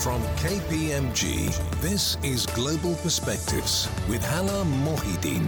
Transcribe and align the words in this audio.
From 0.00 0.22
KPMG, 0.38 1.52
this 1.82 2.16
is 2.22 2.46
Global 2.46 2.94
Perspectives 3.02 3.86
with 4.08 4.24
Halla 4.24 4.64
Mohieddeen. 4.64 5.46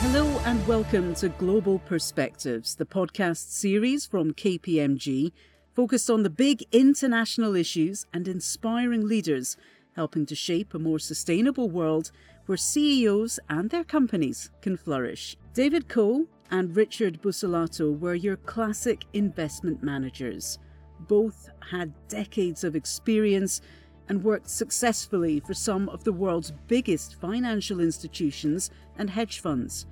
Hello 0.00 0.40
and 0.46 0.66
welcome 0.66 1.14
to 1.16 1.28
Global 1.28 1.78
Perspectives, 1.80 2.76
the 2.76 2.86
podcast 2.86 3.50
series 3.50 4.06
from 4.06 4.32
KPMG 4.32 5.32
focused 5.74 6.08
on 6.08 6.22
the 6.22 6.30
big 6.30 6.64
international 6.72 7.54
issues 7.54 8.06
and 8.14 8.26
inspiring 8.26 9.06
leaders 9.06 9.58
helping 9.94 10.24
to 10.24 10.34
shape 10.34 10.72
a 10.72 10.78
more 10.78 10.98
sustainable 10.98 11.68
world 11.68 12.10
where 12.46 12.56
CEOs 12.56 13.38
and 13.50 13.68
their 13.68 13.84
companies 13.84 14.50
can 14.62 14.78
flourish. 14.78 15.36
David 15.52 15.86
Ko 15.90 16.28
and 16.50 16.76
Richard 16.76 17.20
Busellato 17.22 17.98
were 17.98 18.14
your 18.14 18.36
classic 18.36 19.04
investment 19.12 19.82
managers. 19.82 20.58
Both 21.00 21.48
had 21.70 21.92
decades 22.08 22.64
of 22.64 22.76
experience 22.76 23.60
and 24.08 24.22
worked 24.22 24.50
successfully 24.50 25.40
for 25.40 25.54
some 25.54 25.88
of 25.88 26.04
the 26.04 26.12
world's 26.12 26.52
biggest 26.68 27.20
financial 27.20 27.80
institutions 27.80 28.70
and 28.98 29.10
hedge 29.10 29.40
funds. 29.40 29.86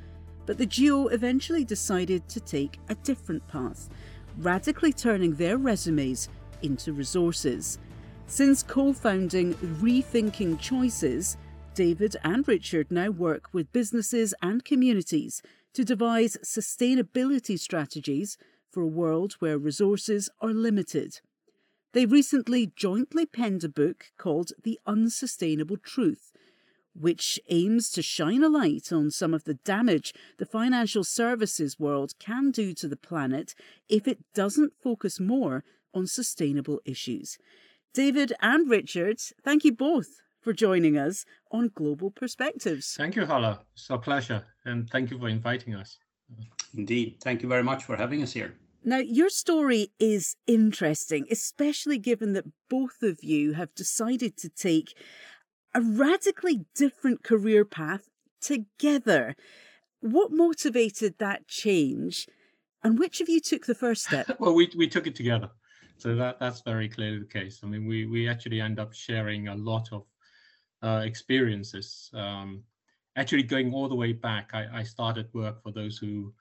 But 0.46 0.58
the 0.58 0.66
duo 0.66 1.08
eventually 1.08 1.64
decided 1.64 2.28
to 2.28 2.40
take 2.40 2.78
a 2.88 2.94
different 2.96 3.46
path, 3.48 3.88
radically 4.38 4.92
turning 4.92 5.34
their 5.34 5.56
resumes 5.56 6.28
into 6.62 6.92
resources. 6.92 7.78
Since 8.26 8.62
co 8.62 8.92
founding 8.92 9.54
Rethinking 9.54 10.58
Choices, 10.58 11.36
David 11.74 12.16
and 12.22 12.46
Richard 12.46 12.90
now 12.90 13.10
work 13.10 13.48
with 13.52 13.72
businesses 13.72 14.34
and 14.42 14.64
communities 14.64 15.42
to 15.74 15.84
devise 15.84 16.36
sustainability 16.44 17.58
strategies 17.58 18.36
for 18.70 18.82
a 18.82 18.86
world 18.86 19.34
where 19.38 19.58
resources 19.58 20.30
are 20.40 20.52
limited. 20.52 21.20
They 21.92 22.06
recently 22.06 22.72
jointly 22.74 23.26
penned 23.26 23.64
a 23.64 23.68
book 23.68 24.06
called 24.16 24.52
The 24.62 24.80
Unsustainable 24.86 25.76
Truth, 25.76 26.32
which 26.94 27.38
aims 27.48 27.90
to 27.90 28.02
shine 28.02 28.42
a 28.42 28.48
light 28.48 28.92
on 28.92 29.10
some 29.10 29.34
of 29.34 29.44
the 29.44 29.54
damage 29.54 30.14
the 30.38 30.46
financial 30.46 31.04
services 31.04 31.78
world 31.78 32.14
can 32.18 32.50
do 32.50 32.72
to 32.74 32.88
the 32.88 32.96
planet 32.96 33.54
if 33.88 34.08
it 34.08 34.20
doesn't 34.34 34.72
focus 34.82 35.20
more 35.20 35.64
on 35.94 36.06
sustainable 36.06 36.80
issues. 36.84 37.38
David 37.92 38.32
and 38.40 38.70
Richard, 38.70 39.20
thank 39.44 39.64
you 39.64 39.72
both 39.72 40.22
for 40.42 40.52
joining 40.52 40.98
us 40.98 41.24
on 41.50 41.70
Global 41.74 42.10
Perspectives. 42.10 42.94
Thank 42.96 43.16
you, 43.16 43.24
Halla. 43.24 43.60
It's 43.74 43.88
a 43.88 43.98
pleasure. 43.98 44.44
And 44.64 44.90
thank 44.90 45.10
you 45.10 45.18
for 45.18 45.28
inviting 45.28 45.74
us. 45.74 45.98
Indeed. 46.76 47.18
Thank 47.22 47.42
you 47.42 47.48
very 47.48 47.62
much 47.62 47.84
for 47.84 47.96
having 47.96 48.22
us 48.22 48.32
here. 48.32 48.54
Now, 48.84 48.98
your 48.98 49.28
story 49.28 49.92
is 50.00 50.36
interesting, 50.46 51.26
especially 51.30 51.98
given 51.98 52.32
that 52.32 52.46
both 52.68 53.02
of 53.02 53.22
you 53.22 53.52
have 53.52 53.74
decided 53.74 54.36
to 54.38 54.48
take 54.48 54.96
a 55.72 55.80
radically 55.80 56.64
different 56.74 57.22
career 57.22 57.64
path 57.64 58.08
together. 58.40 59.36
What 60.00 60.32
motivated 60.32 61.18
that 61.18 61.46
change? 61.46 62.26
And 62.82 62.98
which 62.98 63.20
of 63.20 63.28
you 63.28 63.40
took 63.40 63.66
the 63.66 63.74
first 63.74 64.04
step? 64.04 64.26
well, 64.40 64.54
we, 64.54 64.68
we 64.76 64.88
took 64.88 65.06
it 65.06 65.14
together. 65.14 65.50
So 65.98 66.16
that, 66.16 66.40
that's 66.40 66.62
very 66.62 66.88
clearly 66.88 67.20
the 67.20 67.26
case. 67.26 67.60
I 67.62 67.68
mean, 67.68 67.86
we, 67.86 68.06
we 68.06 68.28
actually 68.28 68.60
end 68.60 68.80
up 68.80 68.92
sharing 68.92 69.46
a 69.46 69.54
lot 69.54 69.88
of 69.92 70.02
uh, 70.82 71.02
experiences. 71.04 72.10
Um, 72.14 72.62
actually, 73.16 73.44
going 73.44 73.72
all 73.72 73.88
the 73.88 73.94
way 73.94 74.12
back, 74.12 74.50
I, 74.52 74.66
I, 74.72 74.82
started 74.82 75.28
work 75.32 75.62
for 75.62 75.70
those 75.70 75.98
who 75.98 76.32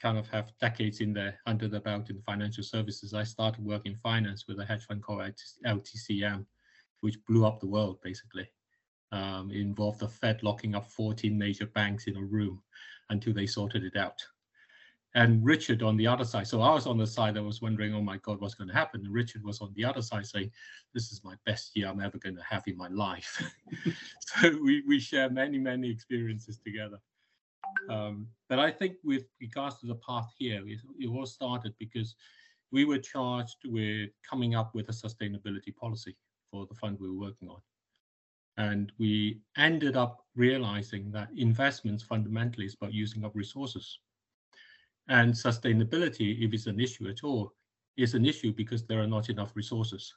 kind 0.00 0.18
of 0.18 0.28
have 0.28 0.52
decades 0.60 1.00
in 1.00 1.12
there 1.12 1.38
under 1.46 1.68
the 1.68 1.80
belt 1.80 2.10
in 2.10 2.20
financial 2.22 2.64
services. 2.64 3.14
I 3.14 3.24
started 3.24 3.64
work 3.64 3.82
in 3.86 3.96
finance 3.96 4.46
with 4.46 4.58
a 4.60 4.64
hedge 4.64 4.84
fund 4.84 5.02
called 5.02 5.32
LTCM, 5.66 6.46
which 7.00 7.24
blew 7.26 7.46
up 7.46 7.60
the 7.60 7.66
world 7.66 7.98
basically. 8.02 8.48
Um, 9.12 9.50
it 9.50 9.60
involved 9.60 10.00
the 10.00 10.08
Fed 10.08 10.42
locking 10.42 10.74
up 10.74 10.90
14 10.90 11.36
major 11.36 11.66
banks 11.66 12.06
in 12.06 12.16
a 12.16 12.22
room 12.22 12.62
until 13.10 13.34
they 13.34 13.46
sorted 13.46 13.84
it 13.84 13.96
out 13.96 14.22
and 15.14 15.44
Richard 15.44 15.82
on 15.82 15.96
the 15.96 16.06
other 16.06 16.24
side. 16.24 16.46
So 16.46 16.60
I 16.60 16.72
was 16.72 16.86
on 16.86 16.98
the 16.98 17.06
side 17.06 17.34
that 17.34 17.42
was 17.42 17.60
wondering, 17.60 17.94
oh 17.94 18.02
my 18.02 18.18
God, 18.18 18.40
what's 18.40 18.54
going 18.54 18.68
to 18.68 18.74
happen? 18.74 19.04
And 19.04 19.12
Richard 19.12 19.44
was 19.44 19.60
on 19.60 19.72
the 19.74 19.84
other 19.84 20.02
side 20.02 20.26
saying, 20.26 20.50
this 20.94 21.10
is 21.10 21.24
my 21.24 21.34
best 21.46 21.76
year 21.76 21.88
I'm 21.88 22.00
ever 22.00 22.18
going 22.18 22.36
to 22.36 22.42
have 22.48 22.62
in 22.66 22.76
my 22.76 22.88
life. 22.88 23.42
so 24.20 24.56
we, 24.62 24.82
we 24.86 25.00
share 25.00 25.28
many, 25.28 25.58
many 25.58 25.90
experiences 25.90 26.58
together. 26.58 26.98
Um, 27.88 28.28
but 28.48 28.58
I 28.58 28.70
think 28.70 28.96
with 29.02 29.24
regards 29.40 29.80
to 29.80 29.86
the 29.86 29.96
path 29.96 30.32
here, 30.38 30.62
it, 30.66 30.78
it 30.98 31.08
all 31.08 31.26
started 31.26 31.74
because 31.78 32.14
we 32.70 32.84
were 32.84 32.98
charged 32.98 33.58
with 33.64 34.10
coming 34.28 34.54
up 34.54 34.74
with 34.74 34.88
a 34.88 34.92
sustainability 34.92 35.74
policy 35.74 36.16
for 36.52 36.66
the 36.66 36.74
fund 36.74 36.98
we 37.00 37.08
were 37.08 37.18
working 37.18 37.48
on. 37.48 37.60
And 38.56 38.92
we 38.98 39.40
ended 39.56 39.96
up 39.96 40.24
realizing 40.36 41.10
that 41.12 41.30
investments 41.36 42.02
fundamentally 42.02 42.66
is 42.66 42.74
about 42.74 42.92
using 42.92 43.24
up 43.24 43.32
resources 43.34 43.98
and 45.10 45.34
sustainability, 45.34 46.40
if 46.40 46.54
it's 46.54 46.66
an 46.66 46.80
issue 46.80 47.08
at 47.08 47.24
all, 47.24 47.52
is 47.98 48.14
an 48.14 48.24
issue 48.24 48.52
because 48.52 48.86
there 48.86 49.00
are 49.00 49.06
not 49.06 49.28
enough 49.28 49.50
resources. 49.54 50.14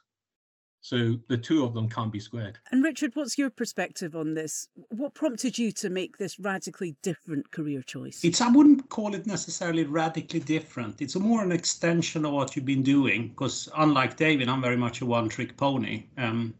So 0.80 1.16
the 1.28 1.36
two 1.38 1.64
of 1.64 1.72
them 1.72 1.88
can't 1.88 2.12
be 2.12 2.20
squared. 2.20 2.58
And 2.70 2.84
Richard, 2.84 3.12
what's 3.14 3.38
your 3.38 3.48
perspective 3.48 4.14
on 4.14 4.34
this? 4.34 4.68
What 4.90 5.14
prompted 5.14 5.58
you 5.58 5.72
to 5.72 5.88
make 5.88 6.18
this 6.18 6.38
radically 6.38 6.94
different 7.02 7.50
career 7.50 7.82
choice? 7.82 8.22
It's 8.22 8.42
I 8.42 8.50
wouldn't 8.50 8.88
call 8.90 9.14
it 9.14 9.26
necessarily 9.26 9.84
radically 9.84 10.40
different. 10.40 11.00
It's 11.00 11.16
more 11.16 11.42
an 11.42 11.52
extension 11.52 12.26
of 12.26 12.32
what 12.32 12.54
you've 12.54 12.66
been 12.66 12.82
doing. 12.82 13.28
Because 13.28 13.68
unlike 13.78 14.16
David, 14.16 14.48
I'm 14.48 14.60
very 14.60 14.76
much 14.76 15.00
a 15.00 15.06
one-trick 15.06 15.56
pony. 15.56 16.04
Um, 16.18 16.54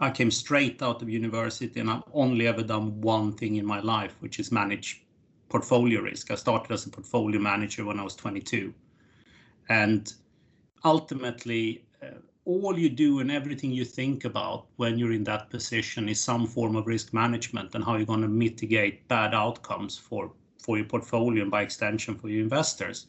I 0.00 0.10
came 0.10 0.30
straight 0.30 0.82
out 0.82 1.00
of 1.00 1.08
university 1.08 1.80
and 1.80 1.90
I've 1.90 2.02
only 2.12 2.46
ever 2.46 2.62
done 2.62 3.00
one 3.00 3.32
thing 3.32 3.56
in 3.56 3.64
my 3.64 3.80
life, 3.80 4.14
which 4.20 4.38
is 4.38 4.52
manage 4.52 5.05
portfolio 5.48 6.00
risk. 6.00 6.30
I 6.30 6.34
started 6.34 6.72
as 6.72 6.86
a 6.86 6.90
portfolio 6.90 7.40
manager 7.40 7.84
when 7.84 8.00
I 8.00 8.04
was 8.04 8.16
22. 8.16 8.72
And 9.68 10.12
ultimately, 10.84 11.84
uh, 12.02 12.18
all 12.44 12.78
you 12.78 12.88
do 12.88 13.18
and 13.20 13.30
everything 13.30 13.72
you 13.72 13.84
think 13.84 14.24
about 14.24 14.66
when 14.76 14.98
you're 14.98 15.12
in 15.12 15.24
that 15.24 15.50
position 15.50 16.08
is 16.08 16.22
some 16.22 16.46
form 16.46 16.76
of 16.76 16.86
risk 16.86 17.12
management 17.12 17.74
and 17.74 17.84
how 17.84 17.96
you're 17.96 18.06
going 18.06 18.22
to 18.22 18.28
mitigate 18.28 19.06
bad 19.08 19.34
outcomes 19.34 19.98
for, 19.98 20.30
for 20.58 20.76
your 20.76 20.86
portfolio 20.86 21.42
and 21.42 21.50
by 21.50 21.62
extension 21.62 22.14
for 22.14 22.28
your 22.28 22.42
investors. 22.42 23.06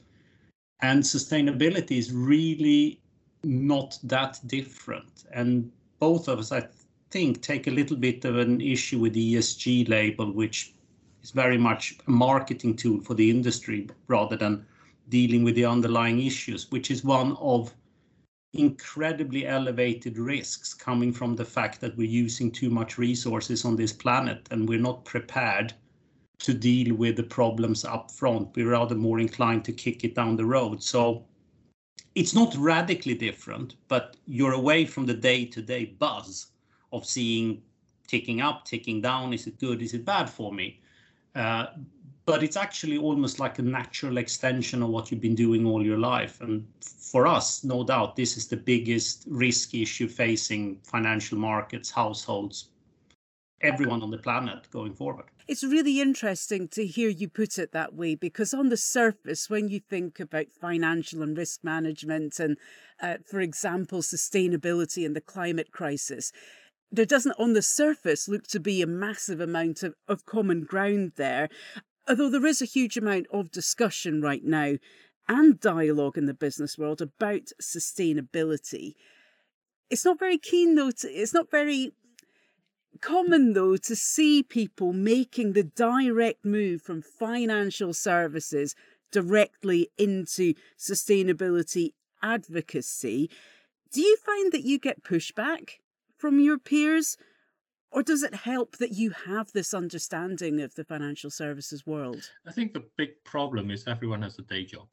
And 0.81 1.02
sustainability 1.02 1.97
is 1.97 2.12
really 2.12 3.00
not 3.44 3.97
that 4.03 4.40
different. 4.47 5.26
And 5.31 5.72
both 6.00 6.28
of 6.28 6.40
us, 6.40 6.52
I 6.52 6.68
think, 7.09 7.42
take 7.42 7.68
a 7.68 7.72
little 7.72 7.97
bit 7.97 8.26
of 8.26 8.38
an 8.38 8.62
issue 8.62 9.00
with 9.00 9.14
the 9.14 9.36
ESG 9.36 9.88
label, 9.90 10.31
which 10.31 10.74
is 11.28 11.32
very 11.32 11.58
much 11.58 11.98
a 12.08 12.10
marketing 12.10 12.74
tool 12.74 13.02
for 13.02 13.14
the 13.14 13.30
industry 13.30 13.90
rather 14.08 14.38
than 14.38 14.66
dealing 15.10 15.44
with 15.44 15.56
the 15.56 15.66
underlying 15.66 16.22
issues, 16.22 16.72
which 16.72 16.90
is 16.90 17.04
one 17.04 17.36
of 17.38 17.74
incredibly 18.54 19.46
elevated 19.46 20.18
risks 20.18 20.74
coming 20.74 21.12
from 21.12 21.36
the 21.36 21.44
fact 21.44 21.82
that 21.82 21.98
we're 21.98 22.08
using 22.08 22.50
too 22.50 22.70
much 22.70 22.98
resources 22.98 23.66
on 23.66 23.76
this 23.76 23.92
planet 23.92 24.48
and 24.52 24.70
we're 24.70 24.80
not 24.80 25.04
prepared 25.04 25.74
to 26.40 26.54
deal 26.54 26.96
with 26.96 27.18
the 27.18 27.24
problems 27.24 27.84
up 27.84 28.09
front. 28.09 28.56
We're 28.56 28.72
rather 28.72 28.96
more 28.96 29.20
inclined 29.20 29.66
to 29.66 29.74
kick 29.74 30.06
it 30.06 30.16
down 30.16 30.38
the 30.38 30.46
road. 30.46 30.82
So 30.82 31.26
it's 32.16 32.34
not 32.34 32.56
radically 32.56 33.16
different, 33.16 33.76
but 33.90 34.16
you're 34.28 34.54
away 34.54 34.86
from 34.86 35.06
the 35.06 35.14
day 35.14 35.44
to 35.46 35.62
day 35.62 35.86
buzz 35.86 36.48
of 36.94 37.06
seeing 37.06 37.62
ticking 38.08 38.40
up, 38.40 38.64
ticking 38.64 39.02
down. 39.02 39.34
Is 39.34 39.46
it 39.46 39.59
good? 39.59 39.82
Is 39.82 39.94
it 39.94 40.06
bad 40.06 40.30
for 40.30 40.54
me? 40.54 40.80
Uh, 41.36 41.68
but 42.26 42.44
it's 42.44 42.58
actually 42.58 42.98
almost 42.98 43.40
like 43.40 43.58
a 43.58 43.62
natural 43.62 44.18
extension 44.18 44.84
of 44.84 44.90
what 44.90 45.10
you've 45.10 45.22
been 45.22 45.36
doing 45.36 45.66
all 45.66 45.84
your 45.84 45.97
life. 45.97 46.41
And 46.41 46.68
for 46.82 47.26
us, 47.26 47.64
no 47.64 47.85
doubt, 47.85 48.18
this 48.18 48.35
is 48.35 48.47
the 48.47 48.58
biggest 48.58 49.24
risk 49.28 49.74
issue 49.74 50.09
facing 50.09 50.79
financial 50.84 51.38
markets, 51.38 51.90
households, 51.90 52.70
everyone 53.62 54.03
on 54.03 54.12
the 54.12 54.18
planet 54.18 54.68
going 54.72 54.94
forward. 54.94 55.26
It's 55.47 55.64
really 55.64 56.02
interesting 56.02 56.68
to 56.70 56.85
hear 56.85 57.08
you 57.08 57.30
put 57.30 57.58
it 57.58 57.72
that 57.72 57.94
way 57.94 58.16
because, 58.16 58.53
on 58.53 58.68
the 58.68 58.76
surface, 58.76 59.50
when 59.50 59.70
you 59.70 59.80
think 59.80 60.20
about 60.20 60.47
financial 60.52 61.23
and 61.23 61.38
risk 61.38 61.64
management 61.64 62.41
and, 62.41 62.58
uh, 63.02 63.20
for 63.26 63.40
example, 63.40 64.02
sustainability 64.02 65.06
and 65.06 65.16
the 65.16 65.22
climate 65.22 65.72
crisis, 65.72 66.34
there 66.91 67.05
doesn't 67.05 67.39
on 67.39 67.53
the 67.53 67.61
surface 67.61 68.28
look 68.28 68.47
to 68.47 68.59
be 68.59 68.81
a 68.81 68.87
massive 68.87 69.39
amount 69.39 69.84
of, 69.84 69.95
of 70.07 70.25
common 70.25 70.61
ground 70.61 71.13
there, 71.16 71.49
although 72.07 72.29
there 72.29 72.45
is 72.45 72.61
a 72.61 72.66
huge 72.66 72.97
amount 72.97 73.28
of 73.31 73.51
discussion 73.51 74.22
right 74.22 74.43
now 74.43 74.75
and 75.28 75.59
dialogue 75.59 76.17
in 76.17 76.25
the 76.25 76.34
business 76.34 76.78
world 76.78 77.01
about 77.01 77.51
sustainability. 77.61 78.93
It's 79.89 80.05
not 80.05 80.19
very 80.19 80.37
keen 80.37 80.75
though, 80.75 80.91
to, 80.91 81.07
it's 81.09 81.34
not 81.34 81.51
very 81.51 81.91
common 83.01 83.53
though 83.53 83.78
to 83.78 83.95
see 83.95 84.41
people 84.41 84.93
making 84.93 85.53
the 85.53 85.63
direct 85.63 86.43
move 86.45 86.81
from 86.81 87.01
financial 87.01 87.93
services 87.93 88.75
directly 89.11 89.89
into 89.97 90.53
sustainability 90.78 91.91
advocacy. 92.22 93.29
Do 93.91 94.01
you 94.01 94.17
find 94.17 94.51
that 94.51 94.63
you 94.63 94.79
get 94.79 95.03
pushback 95.03 95.79
from 96.17 96.40
your 96.40 96.58
peers? 96.58 97.17
Or 97.90 98.03
does 98.03 98.22
it 98.22 98.34
help 98.34 98.78
that 98.78 98.91
you 98.91 99.11
have 99.25 99.52
this 99.53 99.73
understanding 99.73 100.61
of 100.61 100.75
the 100.75 100.84
financial 100.84 101.29
services 101.29 101.85
world? 101.85 102.29
I 102.46 102.52
think 102.52 102.73
the 102.73 102.84
big 102.97 103.23
problem 103.23 103.72
is 103.72 103.87
everyone 103.87 104.22
has 104.23 104.37
a 104.40 104.41
day 104.43 104.66
job. 104.66 104.87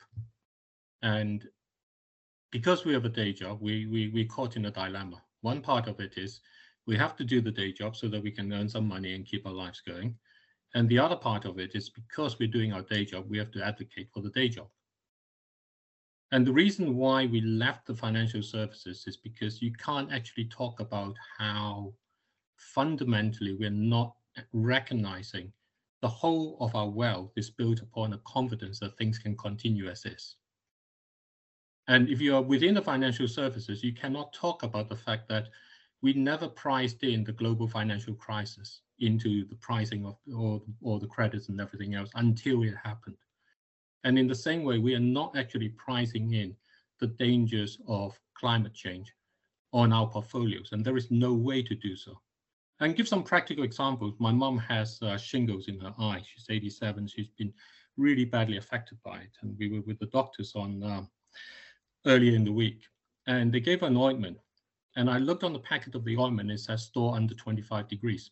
And 1.02 1.44
because 2.52 2.84
we 2.84 2.92
have 2.92 3.04
a 3.04 3.10
day 3.10 3.32
job, 3.32 3.58
we, 3.60 3.86
we, 3.86 4.08
we're 4.08 4.26
caught 4.26 4.56
in 4.56 4.66
a 4.66 4.70
dilemma. 4.70 5.20
One 5.40 5.60
part 5.60 5.88
of 5.88 5.98
it 5.98 6.14
is 6.16 6.40
we 6.86 6.96
have 6.96 7.16
to 7.16 7.24
do 7.24 7.40
the 7.40 7.50
day 7.50 7.72
job 7.72 7.96
so 7.96 8.08
that 8.08 8.22
we 8.22 8.30
can 8.30 8.52
earn 8.52 8.68
some 8.68 8.86
money 8.86 9.14
and 9.14 9.26
keep 9.26 9.44
our 9.46 9.52
lives 9.52 9.82
going. 9.86 10.14
And 10.74 10.88
the 10.88 10.98
other 10.98 11.16
part 11.16 11.44
of 11.44 11.58
it 11.58 11.74
is 11.74 11.90
because 11.90 12.38
we're 12.38 12.48
doing 12.48 12.72
our 12.72 12.82
day 12.82 13.04
job, 13.04 13.26
we 13.28 13.38
have 13.38 13.50
to 13.52 13.64
advocate 13.64 14.08
for 14.12 14.22
the 14.22 14.30
day 14.30 14.48
job. 14.48 14.68
And 16.32 16.46
the 16.46 16.52
reason 16.52 16.96
why 16.96 17.26
we 17.26 17.40
left 17.40 17.86
the 17.86 17.94
financial 17.94 18.42
services 18.42 19.04
is 19.06 19.16
because 19.16 19.62
you 19.62 19.72
can't 19.72 20.12
actually 20.12 20.46
talk 20.46 20.80
about 20.80 21.14
how 21.38 21.94
fundamentally 22.56 23.54
we're 23.54 23.70
not 23.70 24.14
recognizing 24.52 25.52
the 26.02 26.08
whole 26.08 26.56
of 26.60 26.74
our 26.74 26.88
wealth 26.88 27.32
is 27.36 27.50
built 27.50 27.80
upon 27.80 28.12
a 28.12 28.20
confidence 28.26 28.78
that 28.80 28.96
things 28.98 29.18
can 29.18 29.36
continue 29.36 29.88
as 29.88 30.04
is. 30.04 30.36
And 31.88 32.08
if 32.08 32.20
you 32.20 32.34
are 32.34 32.42
within 32.42 32.74
the 32.74 32.82
financial 32.82 33.28
services, 33.28 33.84
you 33.84 33.94
cannot 33.94 34.32
talk 34.32 34.62
about 34.62 34.88
the 34.88 34.96
fact 34.96 35.28
that 35.28 35.48
we 36.02 36.12
never 36.12 36.48
priced 36.48 37.02
in 37.02 37.24
the 37.24 37.32
global 37.32 37.68
financial 37.68 38.14
crisis 38.14 38.80
into 38.98 39.46
the 39.46 39.54
pricing 39.56 40.04
of 40.04 40.16
all, 40.34 40.64
all 40.82 40.98
the 40.98 41.06
credits 41.06 41.48
and 41.48 41.60
everything 41.60 41.94
else 41.94 42.10
until 42.14 42.62
it 42.62 42.74
happened. 42.82 43.16
And 44.04 44.18
in 44.18 44.26
the 44.26 44.34
same 44.34 44.62
way, 44.62 44.78
we 44.78 44.94
are 44.94 45.00
not 45.00 45.36
actually 45.36 45.70
pricing 45.70 46.34
in 46.34 46.54
the 47.00 47.06
dangers 47.06 47.78
of 47.88 48.18
climate 48.34 48.74
change 48.74 49.12
on 49.72 49.92
our 49.92 50.06
portfolios, 50.06 50.70
and 50.72 50.84
there 50.84 50.96
is 50.96 51.10
no 51.10 51.32
way 51.34 51.62
to 51.62 51.74
do 51.74 51.96
so. 51.96 52.20
And 52.80 52.94
give 52.96 53.08
some 53.08 53.22
practical 53.22 53.64
examples. 53.64 54.14
My 54.18 54.32
mom 54.32 54.58
has 54.58 55.00
uh, 55.02 55.16
shingles 55.16 55.68
in 55.68 55.80
her 55.80 55.94
eye. 55.98 56.22
She's 56.24 56.46
87. 56.48 57.06
She's 57.08 57.28
been 57.28 57.52
really 57.96 58.24
badly 58.24 58.56
affected 58.56 58.98
by 59.04 59.18
it. 59.18 59.30
And 59.42 59.56
we 59.58 59.70
were 59.70 59.80
with 59.82 59.98
the 59.98 60.06
doctors 60.06 60.52
on 60.54 60.82
um, 60.82 61.08
earlier 62.06 62.34
in 62.34 62.44
the 62.44 62.52
week, 62.52 62.82
and 63.26 63.52
they 63.52 63.60
gave 63.60 63.80
her 63.80 63.86
an 63.86 63.96
ointment. 63.96 64.38
And 64.96 65.10
I 65.10 65.18
looked 65.18 65.44
on 65.44 65.52
the 65.52 65.58
packet 65.58 65.94
of 65.94 66.04
the 66.04 66.16
ointment. 66.16 66.50
It 66.50 66.60
says 66.60 66.84
store 66.84 67.16
under 67.16 67.34
25 67.34 67.88
degrees. 67.88 68.30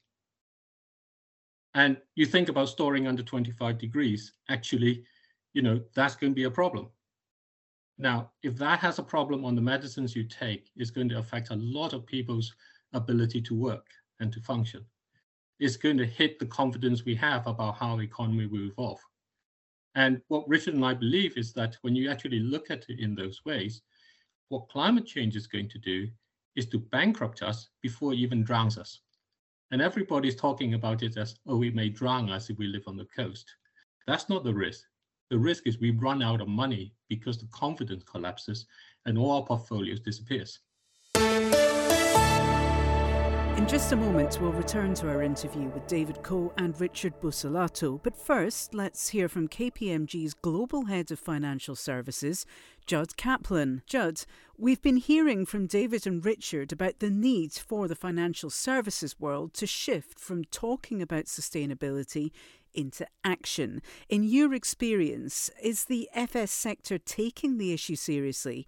And 1.74 1.96
you 2.14 2.26
think 2.26 2.48
about 2.48 2.68
storing 2.68 3.06
under 3.06 3.22
25 3.22 3.78
degrees. 3.78 4.34
Actually, 4.48 5.04
you 5.52 5.62
know 5.62 5.80
that's 5.94 6.16
going 6.16 6.32
to 6.32 6.36
be 6.36 6.44
a 6.44 6.50
problem. 6.50 6.88
Now, 7.98 8.32
if 8.42 8.56
that 8.56 8.78
has 8.80 8.98
a 8.98 9.02
problem 9.02 9.44
on 9.44 9.54
the 9.54 9.60
medicines 9.60 10.16
you 10.16 10.24
take, 10.24 10.70
it's 10.76 10.90
going 10.90 11.08
to 11.10 11.18
affect 11.18 11.50
a 11.50 11.56
lot 11.56 11.92
of 11.92 12.06
people's 12.06 12.54
ability 12.94 13.40
to 13.42 13.54
work 13.54 13.86
and 14.20 14.32
to 14.32 14.40
function. 14.40 14.84
It's 15.60 15.76
going 15.76 15.98
to 15.98 16.06
hit 16.06 16.38
the 16.38 16.46
confidence 16.46 17.04
we 17.04 17.14
have 17.16 17.46
about 17.46 17.76
how 17.76 17.96
the 17.96 18.02
economy 18.02 18.46
will 18.46 18.66
evolve. 18.66 19.00
And 19.94 20.22
what 20.28 20.48
Richard 20.48 20.74
and 20.74 20.84
I 20.84 20.94
believe 20.94 21.36
is 21.36 21.52
that 21.52 21.76
when 21.82 21.94
you 21.94 22.10
actually 22.10 22.40
look 22.40 22.70
at 22.70 22.86
it 22.88 22.98
in 22.98 23.14
those 23.14 23.44
ways, 23.44 23.82
what 24.48 24.68
climate 24.68 25.06
change 25.06 25.36
is 25.36 25.46
going 25.46 25.68
to 25.68 25.78
do 25.78 26.08
is 26.56 26.66
to 26.66 26.78
bankrupt 26.78 27.42
us 27.42 27.68
before 27.82 28.12
it 28.12 28.18
even 28.18 28.42
drowns 28.42 28.78
us. 28.78 29.00
And 29.70 29.80
everybody's 29.80 30.36
talking 30.36 30.74
about 30.74 31.02
it 31.02 31.16
as, 31.16 31.36
oh, 31.46 31.62
it 31.62 31.74
may 31.74 31.88
drown 31.88 32.30
us 32.30 32.50
if 32.50 32.58
we 32.58 32.66
live 32.66 32.84
on 32.86 32.96
the 32.96 33.06
coast. 33.16 33.54
That's 34.06 34.28
not 34.28 34.44
the 34.44 34.52
risk. 34.52 34.84
The 35.32 35.38
risk 35.38 35.66
is 35.66 35.80
we 35.80 35.92
run 35.92 36.22
out 36.22 36.42
of 36.42 36.48
money 36.48 36.92
because 37.08 37.38
the 37.38 37.46
confidence 37.46 38.04
collapses 38.04 38.66
and 39.06 39.16
all 39.16 39.30
our 39.30 39.42
portfolios 39.42 39.98
disappears. 39.98 40.58
In 43.56 43.66
just 43.66 43.92
a 43.92 43.96
moment, 43.96 44.38
we'll 44.42 44.52
return 44.52 44.92
to 44.94 45.08
our 45.08 45.22
interview 45.22 45.70
with 45.70 45.86
David 45.86 46.22
Ko 46.22 46.52
and 46.58 46.78
Richard 46.78 47.18
Busellato. 47.22 47.98
But 48.02 48.14
first, 48.14 48.74
let's 48.74 49.08
hear 49.08 49.26
from 49.26 49.48
KPMG's 49.48 50.34
Global 50.34 50.84
Head 50.84 51.10
of 51.10 51.18
Financial 51.18 51.76
Services, 51.76 52.44
Judd 52.84 53.16
Caplain. 53.16 53.80
Judd, 53.86 54.26
we've 54.58 54.82
been 54.82 54.98
hearing 54.98 55.46
from 55.46 55.66
David 55.66 56.06
and 56.06 56.22
Richard 56.22 56.72
about 56.72 56.98
the 56.98 57.08
need 57.08 57.52
for 57.52 57.88
the 57.88 57.94
financial 57.94 58.50
services 58.50 59.18
world 59.18 59.54
to 59.54 59.66
shift 59.66 60.18
from 60.18 60.44
talking 60.44 61.00
about 61.00 61.24
sustainability 61.24 62.32
into 62.74 63.06
action. 63.24 63.82
In 64.08 64.24
your 64.24 64.54
experience, 64.54 65.50
is 65.62 65.84
the 65.84 66.08
FS 66.14 66.50
sector 66.50 66.98
taking 66.98 67.58
the 67.58 67.72
issue 67.72 67.96
seriously? 67.96 68.66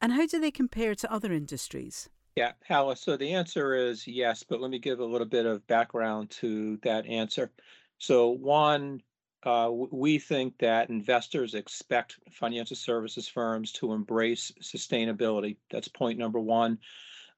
And 0.00 0.12
how 0.12 0.26
do 0.26 0.40
they 0.40 0.50
compare 0.50 0.94
to 0.96 1.12
other 1.12 1.32
industries? 1.32 2.08
Yeah, 2.36 2.52
Halla. 2.66 2.96
So 2.96 3.16
the 3.16 3.34
answer 3.34 3.74
is 3.74 4.06
yes, 4.06 4.42
but 4.42 4.60
let 4.60 4.70
me 4.70 4.78
give 4.78 5.00
a 5.00 5.04
little 5.04 5.26
bit 5.26 5.46
of 5.46 5.66
background 5.66 6.30
to 6.30 6.78
that 6.78 7.06
answer. 7.06 7.52
So, 7.98 8.30
one, 8.30 9.02
uh, 9.44 9.70
we 9.70 10.18
think 10.18 10.58
that 10.58 10.88
investors 10.88 11.54
expect 11.54 12.18
financial 12.32 12.76
services 12.76 13.28
firms 13.28 13.72
to 13.72 13.92
embrace 13.92 14.52
sustainability. 14.60 15.56
That's 15.70 15.88
point 15.88 16.18
number 16.18 16.40
one. 16.40 16.78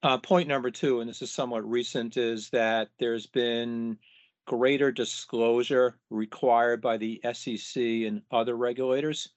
Uh, 0.02 0.18
point 0.18 0.48
number 0.48 0.70
two, 0.70 1.00
and 1.00 1.08
this 1.08 1.22
is 1.22 1.32
somewhat 1.32 1.68
recent, 1.68 2.16
is 2.16 2.50
that 2.50 2.90
there's 2.98 3.26
been 3.26 3.98
greater 4.46 4.92
disclosure 4.92 5.98
required 6.10 6.80
by 6.80 6.96
the 6.96 7.20
SEC 7.32 7.82
and 7.82 8.22
other 8.30 8.56
regulators 8.56 9.30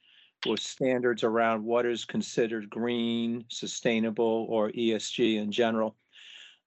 with 0.46 0.60
standards 0.60 1.24
around 1.24 1.64
what 1.64 1.86
is 1.86 2.06
considered 2.06 2.70
green, 2.70 3.46
sustainable, 3.50 4.46
or 4.50 4.72
ESG 4.72 5.38
in 5.38 5.52
general. 5.52 5.96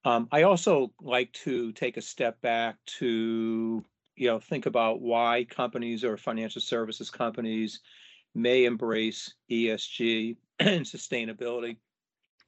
Um, 0.05 0.29
I 0.33 0.43
also 0.43 0.93
like 1.01 1.33
to 1.45 1.73
take 1.73 1.97
a 1.97 2.03
step 2.03 2.41
back 2.41 2.77
to 2.99 3.85
you 4.17 4.27
know 4.27 4.41
think 4.41 4.67
about 4.67 5.01
why 5.01 5.47
companies 5.49 6.05
or 6.05 6.17
financial 6.17 6.61
services 6.61 7.11
companies 7.11 7.81
may 8.35 8.65
embrace 8.65 9.35
ESG 9.51 10.37
and 10.59 10.85
sustainability. 10.85 11.77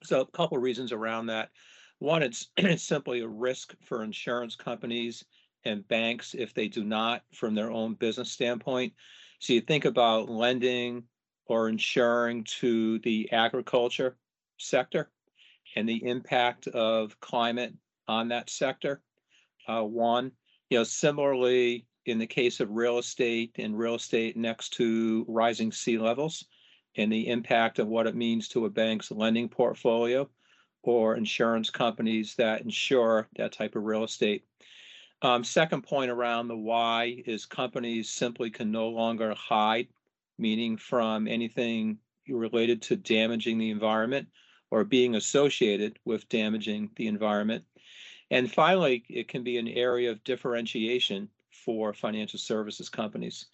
So 0.02 0.20
a 0.20 0.26
couple 0.26 0.56
of 0.56 0.62
reasons 0.62 0.92
around 0.92 1.26
that. 1.26 1.50
One, 1.98 2.22
it's, 2.22 2.48
it's 2.56 2.82
simply 2.94 3.20
a 3.20 3.28
risk 3.28 3.74
for 3.84 4.02
insurance 4.02 4.56
companies 4.56 5.24
and 5.64 5.87
banks 5.88 6.35
if 6.35 6.55
they 6.55 6.69
do 6.69 6.85
not 6.85 7.23
from 7.32 7.55
their 7.55 7.70
own 7.70 7.94
business 7.94 8.31
standpoint. 8.31 8.93
So 9.38 9.53
you 9.53 9.61
think 9.61 9.85
about 9.85 10.29
lending 10.29 11.05
or 11.47 11.69
insuring 11.69 12.44
to 12.44 12.99
the 13.00 13.31
agriculture 13.33 14.16
sector 14.59 15.11
and 15.76 15.88
the 15.88 16.07
impact 16.07 16.69
of 16.69 17.19
climate 17.21 17.75
on 18.09 18.28
that 18.28 18.50
sector. 18.50 19.02
Uh, 19.66 19.83
one, 19.83 20.33
you 20.71 20.78
know, 20.78 20.85
similarly 20.85 21.87
in 22.07 22.19
the 22.19 22.26
case 22.26 22.61
of 22.61 22.71
real 22.71 22.99
estate 22.99 23.52
and 23.59 23.78
real 23.78 23.95
estate 23.95 24.37
next 24.37 24.71
to 24.71 25.25
rising 25.28 25.71
sea 25.71 25.99
levels 25.99 26.45
and 26.97 27.11
the 27.11 27.28
impact 27.28 27.78
of 27.78 27.88
what 27.88 28.07
it 28.07 28.14
means 28.14 28.49
to 28.49 28.66
a 28.66 28.71
bank's 28.71 29.11
lending 29.11 29.49
portfolio 29.49 30.28
or 30.83 31.16
insurance 31.16 31.71
companies 31.71 32.35
that 32.35 32.62
insure 32.62 33.28
that 33.37 33.52
type 33.52 33.76
of 33.76 33.85
real 33.85 34.04
estate. 34.04 34.45
Um, 35.23 35.45
second 35.45 35.83
point 35.83 36.11
around 36.11 36.49
the 36.49 36.57
why 36.57 37.23
is 37.26 37.47
companies 37.47 38.11
simply 38.11 38.50
can 38.50 38.73
no 38.73 38.88
longer 38.88 39.35
hide 39.35 39.87
meaning 40.38 40.76
from 40.76 41.29
anything 41.29 41.99
related 42.29 42.83
to 42.83 42.97
damaging 42.97 43.59
the 43.59 43.71
environment 43.71 44.26
or 44.71 44.83
being 44.85 45.14
associated 45.14 45.99
with 46.05 46.29
damaging 46.29 46.91
the 46.97 47.07
environment. 47.07 47.64
And 48.31 48.50
finally, 48.50 49.05
it 49.09 49.29
can 49.29 49.45
be 49.45 49.59
an 49.59 49.69
area 49.69 50.11
of 50.11 50.25
differentiation 50.25 51.29
for 51.50 51.93
financial 51.93 52.38
services 52.38 52.88
companies. 52.88 53.47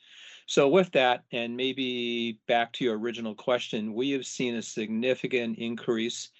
So, 0.46 0.68
with 0.68 0.90
that, 0.92 1.24
and 1.32 1.56
maybe 1.56 2.38
back 2.46 2.72
to 2.74 2.84
your 2.84 2.98
original 2.98 3.34
question, 3.34 3.92
we 3.92 4.10
have 4.12 4.24
seen 4.24 4.54
a 4.54 4.62
significant 4.62 5.58
increase 5.58 6.30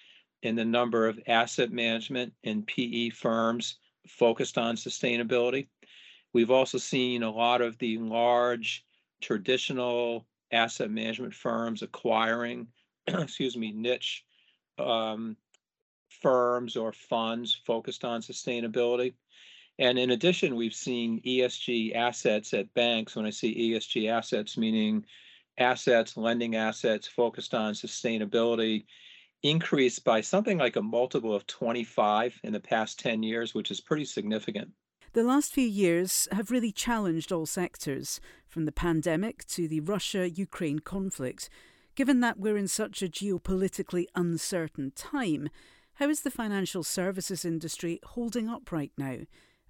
in 0.41 0.55
the 0.55 0.65
number 0.65 1.07
of 1.07 1.19
asset 1.27 1.71
management 1.71 2.33
and 2.43 2.65
PE 2.65 3.09
firms 3.09 3.77
focused 4.07 4.57
on 4.57 4.75
sustainability. 4.75 5.67
We've 6.33 6.51
also 6.51 6.77
seen 6.77 7.23
a 7.23 7.31
lot 7.31 7.61
of 7.61 7.77
the 7.79 7.97
large 7.97 8.85
traditional 9.21 10.25
asset 10.51 10.91
management 10.91 11.33
firms 11.33 11.81
acquiring, 11.81 12.67
excuse 13.07 13.57
me, 13.57 13.71
niche 13.71 14.23
um, 14.77 15.35
firms 16.21 16.75
or 16.75 16.91
funds 16.91 17.61
focused 17.65 18.03
on 18.03 18.21
sustainability. 18.21 19.13
And 19.77 19.97
in 19.97 20.11
addition, 20.11 20.55
we've 20.55 20.73
seen 20.73 21.21
ESG 21.21 21.95
assets 21.95 22.53
at 22.53 22.73
banks. 22.73 23.15
When 23.15 23.25
I 23.25 23.29
see 23.29 23.71
ESG 23.71 24.09
assets, 24.09 24.57
meaning 24.57 25.05
assets, 25.57 26.17
lending 26.17 26.55
assets 26.55 27.07
focused 27.07 27.53
on 27.53 27.73
sustainability, 27.73 28.85
increased 29.43 30.03
by 30.03 30.21
something 30.21 30.57
like 30.57 30.75
a 30.75 30.81
multiple 30.81 31.33
of 31.33 31.47
25 31.47 32.39
in 32.43 32.53
the 32.53 32.59
past 32.59 32.99
10 32.99 33.23
years, 33.23 33.53
which 33.53 33.71
is 33.71 33.81
pretty 33.81 34.05
significant. 34.05 34.69
The 35.13 35.23
last 35.23 35.53
few 35.53 35.67
years 35.67 36.27
have 36.31 36.51
really 36.51 36.71
challenged 36.71 37.31
all 37.31 37.45
sectors, 37.45 38.19
from 38.47 38.65
the 38.65 38.71
pandemic 38.71 39.45
to 39.47 39.67
the 39.67 39.79
Russia 39.79 40.29
Ukraine 40.29 40.79
conflict. 40.79 41.49
Given 41.95 42.19
that 42.19 42.39
we're 42.39 42.57
in 42.57 42.67
such 42.67 43.01
a 43.01 43.07
geopolitically 43.07 44.05
uncertain 44.15 44.91
time, 44.95 45.49
how 45.95 46.09
is 46.09 46.21
the 46.21 46.31
financial 46.31 46.83
services 46.83 47.43
industry 47.43 47.99
holding 48.03 48.47
up 48.47 48.71
right 48.71 48.91
now? 48.97 49.17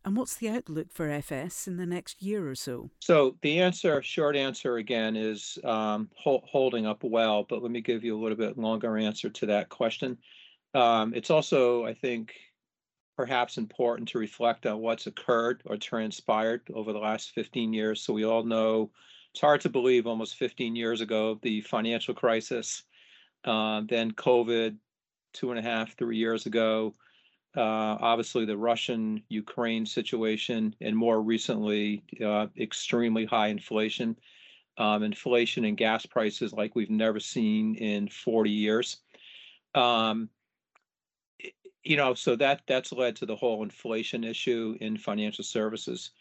And 0.05 0.15
what's 0.15 0.35
the 0.35 0.49
outlook 0.49 0.91
for 0.91 1.09
FS 1.09 1.67
in 1.67 1.77
the 1.77 1.85
next 1.85 2.21
year 2.21 2.49
or 2.49 2.55
so? 2.55 2.89
So 2.99 3.35
the 3.41 3.59
answer, 3.59 4.01
short 4.01 4.35
answer 4.35 4.77
again, 4.77 5.15
is 5.15 5.57
um, 5.63 6.09
ho- 6.15 6.43
holding 6.45 6.85
up 6.85 7.03
well. 7.03 7.45
But 7.47 7.61
let 7.61 7.71
me 7.71 7.81
give 7.81 8.03
you 8.03 8.17
a 8.17 8.21
little 8.21 8.37
bit 8.37 8.57
longer 8.57 8.97
answer 8.97 9.29
to 9.29 9.45
that 9.47 9.69
question. 9.69 10.17
Um, 10.73 11.13
it's 11.13 11.29
also, 11.29 11.85
I 11.85 11.93
think, 11.93 12.33
perhaps 13.17 13.57
important 13.57 14.07
to 14.07 14.17
reflect 14.17 14.65
on 14.65 14.79
what's 14.79 15.05
occurred 15.05 15.61
or 15.65 15.75
transpired 15.75 16.61
over 16.73 16.93
the 16.93 16.99
last 16.99 17.31
15 17.31 17.73
years. 17.73 18.01
So 18.01 18.13
we 18.13 18.23
all 18.23 18.43
know 18.43 18.91
it's 19.31 19.41
hard 19.41 19.59
to 19.61 19.69
believe 19.69 20.07
almost 20.07 20.37
15 20.37 20.75
years 20.75 21.01
ago 21.01 21.37
the 21.41 21.61
financial 21.61 22.13
crisis, 22.13 22.83
uh, 23.43 23.81
then 23.89 24.11
COVID, 24.11 24.77
two 25.33 25.51
and 25.51 25.59
a 25.59 25.61
half, 25.61 25.97
three 25.97 26.17
years 26.17 26.45
ago. 26.45 26.95
Uh, 27.57 27.97
obviously, 27.99 28.45
the 28.45 28.57
Russian 28.57 29.23
Ukraine 29.29 29.85
situation, 29.85 30.75
and 30.81 30.95
more 30.95 31.21
recently, 31.21 32.03
uh, 32.23 32.47
extremely 32.57 33.25
high 33.25 33.47
inflation. 33.47 34.15
Um, 34.77 35.03
inflation 35.03 35.65
and 35.65 35.75
gas 35.75 36.05
prices 36.05 36.53
like 36.53 36.73
we've 36.73 36.89
never 36.89 37.19
seen 37.19 37.75
in 37.75 38.07
40 38.07 38.49
years. 38.49 38.97
Um, 39.75 40.29
you 41.83 41.97
know, 41.97 42.13
so 42.13 42.35
that 42.35 42.61
that's 42.67 42.91
led 42.91 43.15
to 43.17 43.25
the 43.25 43.35
whole 43.35 43.63
inflation 43.63 44.23
issue 44.23 44.77
in 44.79 44.97
financial 44.97 45.43
services. 45.43 46.11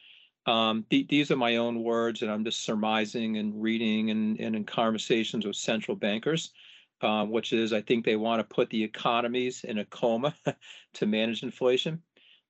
Um, 0.46 0.86
th- 0.90 1.08
these 1.08 1.30
are 1.30 1.36
my 1.36 1.56
own 1.56 1.82
words, 1.82 2.22
and 2.22 2.30
I'm 2.30 2.44
just 2.44 2.64
surmising 2.64 3.36
and 3.36 3.60
reading 3.62 4.10
and, 4.10 4.40
and 4.40 4.56
in 4.56 4.64
conversations 4.64 5.46
with 5.46 5.56
central 5.56 5.96
bankers, 5.96 6.52
uh, 7.00 7.24
which 7.24 7.52
is 7.52 7.72
I 7.72 7.80
think 7.80 8.04
they 8.04 8.16
want 8.16 8.40
to 8.40 8.54
put 8.54 8.70
the 8.70 8.82
economies 8.82 9.64
in 9.64 9.78
a 9.78 9.84
coma 9.84 10.34
to 10.94 11.06
manage 11.06 11.42
inflation. 11.42 12.02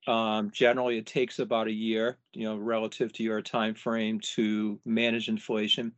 Um, 0.07 0.51
generally, 0.51 0.97
it 0.97 1.07
takes 1.07 1.39
about 1.39 1.67
a 1.67 1.73
year, 1.73 2.19
you 2.33 2.45
know, 2.45 2.57
relative 2.57 3.13
to 3.15 3.23
your 3.23 3.43
time 3.43 3.75
frame 3.75 4.21
to 4.35 4.81
manage 4.85 5.29
inflation. 5.29 5.93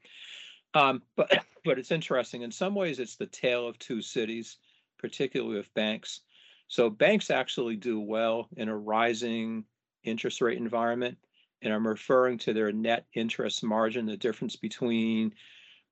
Um, 0.75 1.03
but 1.17 1.45
but 1.65 1.79
it's 1.79 1.91
interesting. 1.91 2.43
In 2.43 2.51
some 2.51 2.75
ways, 2.75 2.99
it's 2.99 3.17
the 3.17 3.27
tale 3.27 3.69
of 3.69 3.79
two 3.79 4.03
cities, 4.03 4.57
particularly 4.99 5.57
with 5.57 5.73
banks. 5.75 6.21
So 6.69 6.89
banks 6.89 7.31
actually 7.31 7.77
do 7.77 8.01
well 8.01 8.49
in 8.57 8.69
a 8.69 8.77
rising 8.77 9.65
interest 10.05 10.41
rate 10.41 10.59
environment. 10.59 11.19
And 11.63 11.75
I'm 11.75 11.87
referring 11.87 12.39
to 12.39 12.53
their 12.53 12.73
net 12.73 13.07
interest 13.13 13.63
margin, 13.63 14.07
the 14.07 14.17
difference 14.17 14.57
between 14.57 15.35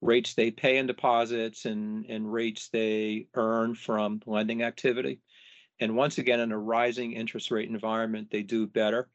rates 0.01 0.35
they 0.35 0.51
pay 0.51 0.79
in 0.79 0.87
deposits 0.87 1.65
and, 1.65 2.05
and 2.09 2.33
rates 2.33 2.69
they 2.69 3.27
earn 3.35 3.75
from 3.75 4.21
lending 4.27 4.63
activity. 4.63 5.21
And 5.81 5.97
once 5.97 6.19
again, 6.19 6.41
in 6.41 6.53
a 6.53 6.59
rising 6.59 7.13
interest 7.13 7.51
rate 7.51 7.69
environment, 7.69 8.29
they 8.31 8.43
do 8.43 8.67
better. 8.67 9.09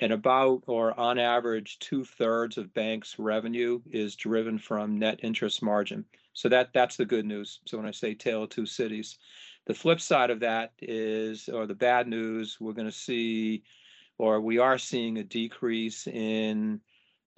And 0.00 0.12
about 0.12 0.62
or 0.66 0.98
on 0.98 1.18
average, 1.18 1.78
two 1.78 2.04
thirds 2.04 2.58
of 2.58 2.74
banks' 2.74 3.18
revenue 3.18 3.80
is 3.90 4.16
driven 4.16 4.58
from 4.58 4.98
net 4.98 5.20
interest 5.22 5.62
margin. 5.62 6.04
So 6.32 6.48
that 6.48 6.70
that's 6.72 6.96
the 6.96 7.04
good 7.04 7.26
news. 7.26 7.60
So 7.66 7.76
when 7.76 7.86
I 7.86 7.92
say 7.92 8.14
tale 8.14 8.42
of 8.42 8.50
two 8.50 8.66
cities, 8.66 9.18
the 9.66 9.74
flip 9.74 10.00
side 10.00 10.30
of 10.30 10.40
that 10.40 10.72
is, 10.80 11.48
or 11.48 11.66
the 11.66 11.74
bad 11.74 12.08
news, 12.08 12.56
we're 12.58 12.72
going 12.72 12.88
to 12.88 12.92
see, 12.92 13.62
or 14.18 14.40
we 14.40 14.58
are 14.58 14.78
seeing 14.78 15.18
a 15.18 15.24
decrease 15.24 16.06
in 16.08 16.80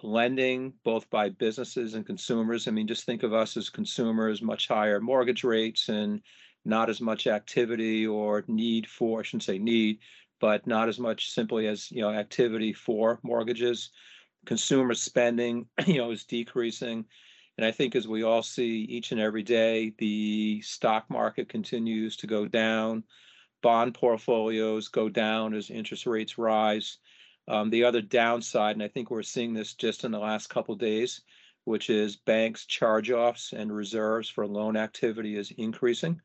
lending, 0.04 0.72
both 0.84 1.08
by 1.10 1.30
businesses 1.30 1.94
and 1.94 2.06
consumers. 2.06 2.68
I 2.68 2.70
mean, 2.70 2.86
just 2.86 3.04
think 3.04 3.22
of 3.22 3.32
us 3.32 3.56
as 3.56 3.70
consumers, 3.70 4.42
much 4.42 4.68
higher 4.68 5.00
mortgage 5.00 5.44
rates 5.44 5.88
and 5.88 6.20
not 6.64 6.90
as 6.90 7.00
much 7.00 7.26
activity 7.26 8.06
or 8.06 8.44
need 8.46 8.86
for, 8.86 9.20
I 9.20 9.22
shouldn't 9.22 9.44
say 9.44 9.58
need, 9.58 9.98
but 10.40 10.66
not 10.66 10.88
as 10.88 10.98
much 10.98 11.30
simply 11.30 11.66
as, 11.66 11.90
you 11.90 12.02
know, 12.02 12.10
activity 12.10 12.72
for 12.72 13.18
mortgages. 13.22 13.90
Consumer 14.46 14.94
spending, 14.94 15.66
you 15.86 15.98
know, 15.98 16.10
is 16.10 16.24
decreasing. 16.24 17.04
And 17.56 17.64
I 17.64 17.70
think 17.70 17.94
as 17.94 18.08
we 18.08 18.24
all 18.24 18.42
see 18.42 18.80
each 18.82 19.12
and 19.12 19.20
every 19.20 19.42
day, 19.42 19.94
the 19.98 20.60
stock 20.62 21.08
market 21.08 21.48
continues 21.48 22.16
to 22.18 22.26
go 22.26 22.46
down, 22.46 23.04
bond 23.62 23.94
portfolios 23.94 24.88
go 24.88 25.08
down 25.08 25.54
as 25.54 25.70
interest 25.70 26.06
rates 26.06 26.36
rise. 26.36 26.98
Um, 27.46 27.70
the 27.70 27.84
other 27.84 28.00
downside, 28.00 28.76
and 28.76 28.82
I 28.82 28.88
think 28.88 29.10
we're 29.10 29.22
seeing 29.22 29.52
this 29.52 29.74
just 29.74 30.04
in 30.04 30.10
the 30.10 30.18
last 30.18 30.48
couple 30.48 30.74
days, 30.76 31.20
which 31.64 31.90
is 31.90 32.16
banks' 32.16 32.66
charge-offs 32.66 33.52
and 33.52 33.74
reserves 33.74 34.28
for 34.28 34.46
loan 34.46 34.76
activity 34.76 35.36
is 35.36 35.52
increasing, 35.58 36.20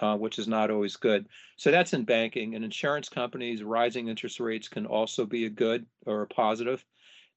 uh, 0.00 0.16
which 0.16 0.38
is 0.38 0.48
not 0.48 0.70
always 0.70 0.96
good. 0.96 1.26
So 1.56 1.70
that's 1.70 1.92
in 1.92 2.04
banking 2.04 2.54
and 2.54 2.64
insurance 2.64 3.08
companies. 3.08 3.62
Rising 3.62 4.08
interest 4.08 4.40
rates 4.40 4.68
can 4.68 4.86
also 4.86 5.24
be 5.26 5.46
a 5.46 5.50
good 5.50 5.86
or 6.06 6.22
a 6.22 6.26
positive, 6.26 6.84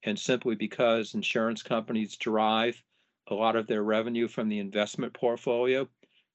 and 0.04 0.18
simply 0.18 0.56
because 0.56 1.14
insurance 1.14 1.64
companies 1.64 2.18
drive 2.18 2.82
a 3.28 3.34
lot 3.34 3.56
of 3.56 3.68
their 3.68 3.84
revenue 3.84 4.28
from 4.28 4.50
the 4.50 4.60
investment 4.60 5.14
portfolio, 5.14 5.88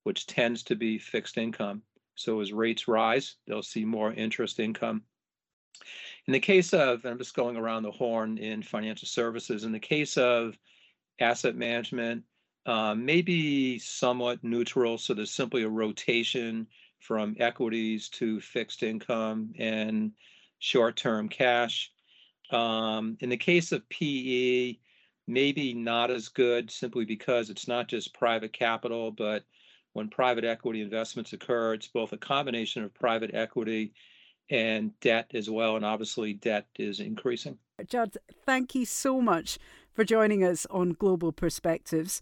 which 0.04 0.26
tends 0.26 0.62
to 0.62 0.76
be 0.76 0.98
fixed 0.98 1.36
income. 1.36 1.82
So 2.14 2.40
as 2.40 2.52
rates 2.52 2.88
rise, 2.88 3.36
they'll 3.46 3.62
see 3.62 3.84
more 3.84 4.12
interest 4.12 4.60
income. 4.60 5.02
In 6.26 6.32
the 6.32 6.40
case 6.40 6.72
of, 6.74 7.04
I'm 7.04 7.18
just 7.18 7.36
going 7.36 7.56
around 7.56 7.84
the 7.84 7.90
horn 7.92 8.38
in 8.38 8.62
financial 8.62 9.06
services, 9.06 9.62
in 9.64 9.72
the 9.72 9.78
case 9.78 10.16
of 10.16 10.58
asset 11.20 11.54
management, 11.54 12.24
uh, 12.66 12.94
maybe 12.96 13.78
somewhat 13.78 14.42
neutral. 14.42 14.98
So 14.98 15.14
there's 15.14 15.30
simply 15.30 15.62
a 15.62 15.68
rotation 15.68 16.66
from 16.98 17.36
equities 17.38 18.08
to 18.08 18.40
fixed 18.40 18.82
income 18.82 19.52
and 19.56 20.12
short 20.58 20.96
term 20.96 21.28
cash. 21.28 21.92
Um, 22.50 23.16
in 23.20 23.28
the 23.28 23.36
case 23.36 23.70
of 23.70 23.88
PE, 23.88 24.78
maybe 25.28 25.74
not 25.74 26.10
as 26.10 26.28
good 26.28 26.70
simply 26.72 27.04
because 27.04 27.50
it's 27.50 27.68
not 27.68 27.86
just 27.86 28.14
private 28.14 28.52
capital, 28.52 29.12
but 29.12 29.44
when 29.92 30.08
private 30.08 30.44
equity 30.44 30.82
investments 30.82 31.32
occur, 31.32 31.74
it's 31.74 31.88
both 31.88 32.12
a 32.12 32.18
combination 32.18 32.82
of 32.82 32.94
private 32.94 33.30
equity 33.32 33.92
and 34.50 34.98
debt 35.00 35.30
as 35.34 35.50
well. 35.50 35.76
And 35.76 35.84
obviously, 35.84 36.32
debt 36.34 36.66
is 36.78 37.00
increasing. 37.00 37.58
Judd, 37.86 38.16
thank 38.44 38.74
you 38.74 38.84
so 38.84 39.20
much 39.20 39.58
for 39.92 40.04
joining 40.04 40.44
us 40.44 40.66
on 40.70 40.92
Global 40.92 41.32
Perspectives. 41.32 42.20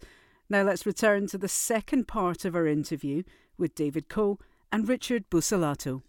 Now, 0.49 0.63
let's 0.63 0.85
return 0.85 1.27
to 1.27 1.37
the 1.37 1.47
second 1.47 2.07
part 2.07 2.45
of 2.45 2.55
our 2.55 2.67
interview 2.67 3.23
with 3.57 3.75
David 3.75 4.09
Ko 4.09 4.39
and 4.71 4.87
Richard 4.87 5.29
Busellato. 5.29 6.01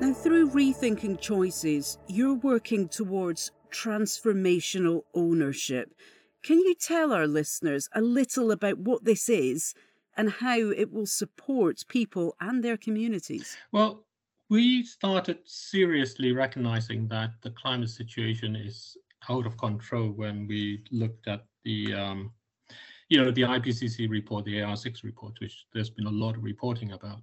Now, 0.00 0.14
through 0.14 0.50
Rethinking 0.50 1.20
Choices, 1.20 1.98
you're 2.08 2.34
working 2.34 2.88
towards 2.88 3.52
transformational 3.70 5.02
ownership. 5.14 5.94
Can 6.42 6.58
you 6.58 6.74
tell 6.74 7.12
our 7.12 7.26
listeners 7.26 7.88
a 7.94 8.00
little 8.00 8.50
about 8.50 8.78
what 8.78 9.04
this 9.04 9.28
is 9.28 9.74
and 10.20 10.30
how 10.30 10.58
it 10.58 10.92
will 10.92 11.06
support 11.06 11.82
people 11.88 12.36
and 12.42 12.62
their 12.62 12.76
communities? 12.76 13.56
Well, 13.72 14.04
we 14.50 14.84
started 14.84 15.38
seriously 15.46 16.32
recognizing 16.32 17.08
that 17.08 17.30
the 17.40 17.52
climate 17.52 17.88
situation 17.88 18.54
is 18.54 18.98
out 19.30 19.46
of 19.46 19.56
control 19.56 20.10
when 20.10 20.46
we 20.46 20.84
looked 20.90 21.26
at 21.26 21.46
the 21.64 21.94
um, 21.94 22.32
you 23.08 23.16
know 23.16 23.30
the 23.30 23.42
IPCC 23.56 24.10
report, 24.10 24.44
the 24.44 24.58
AR6 24.58 25.04
report, 25.04 25.40
which 25.40 25.64
there's 25.72 25.88
been 25.88 26.06
a 26.06 26.18
lot 26.24 26.36
of 26.36 26.44
reporting 26.44 26.92
about. 26.92 27.22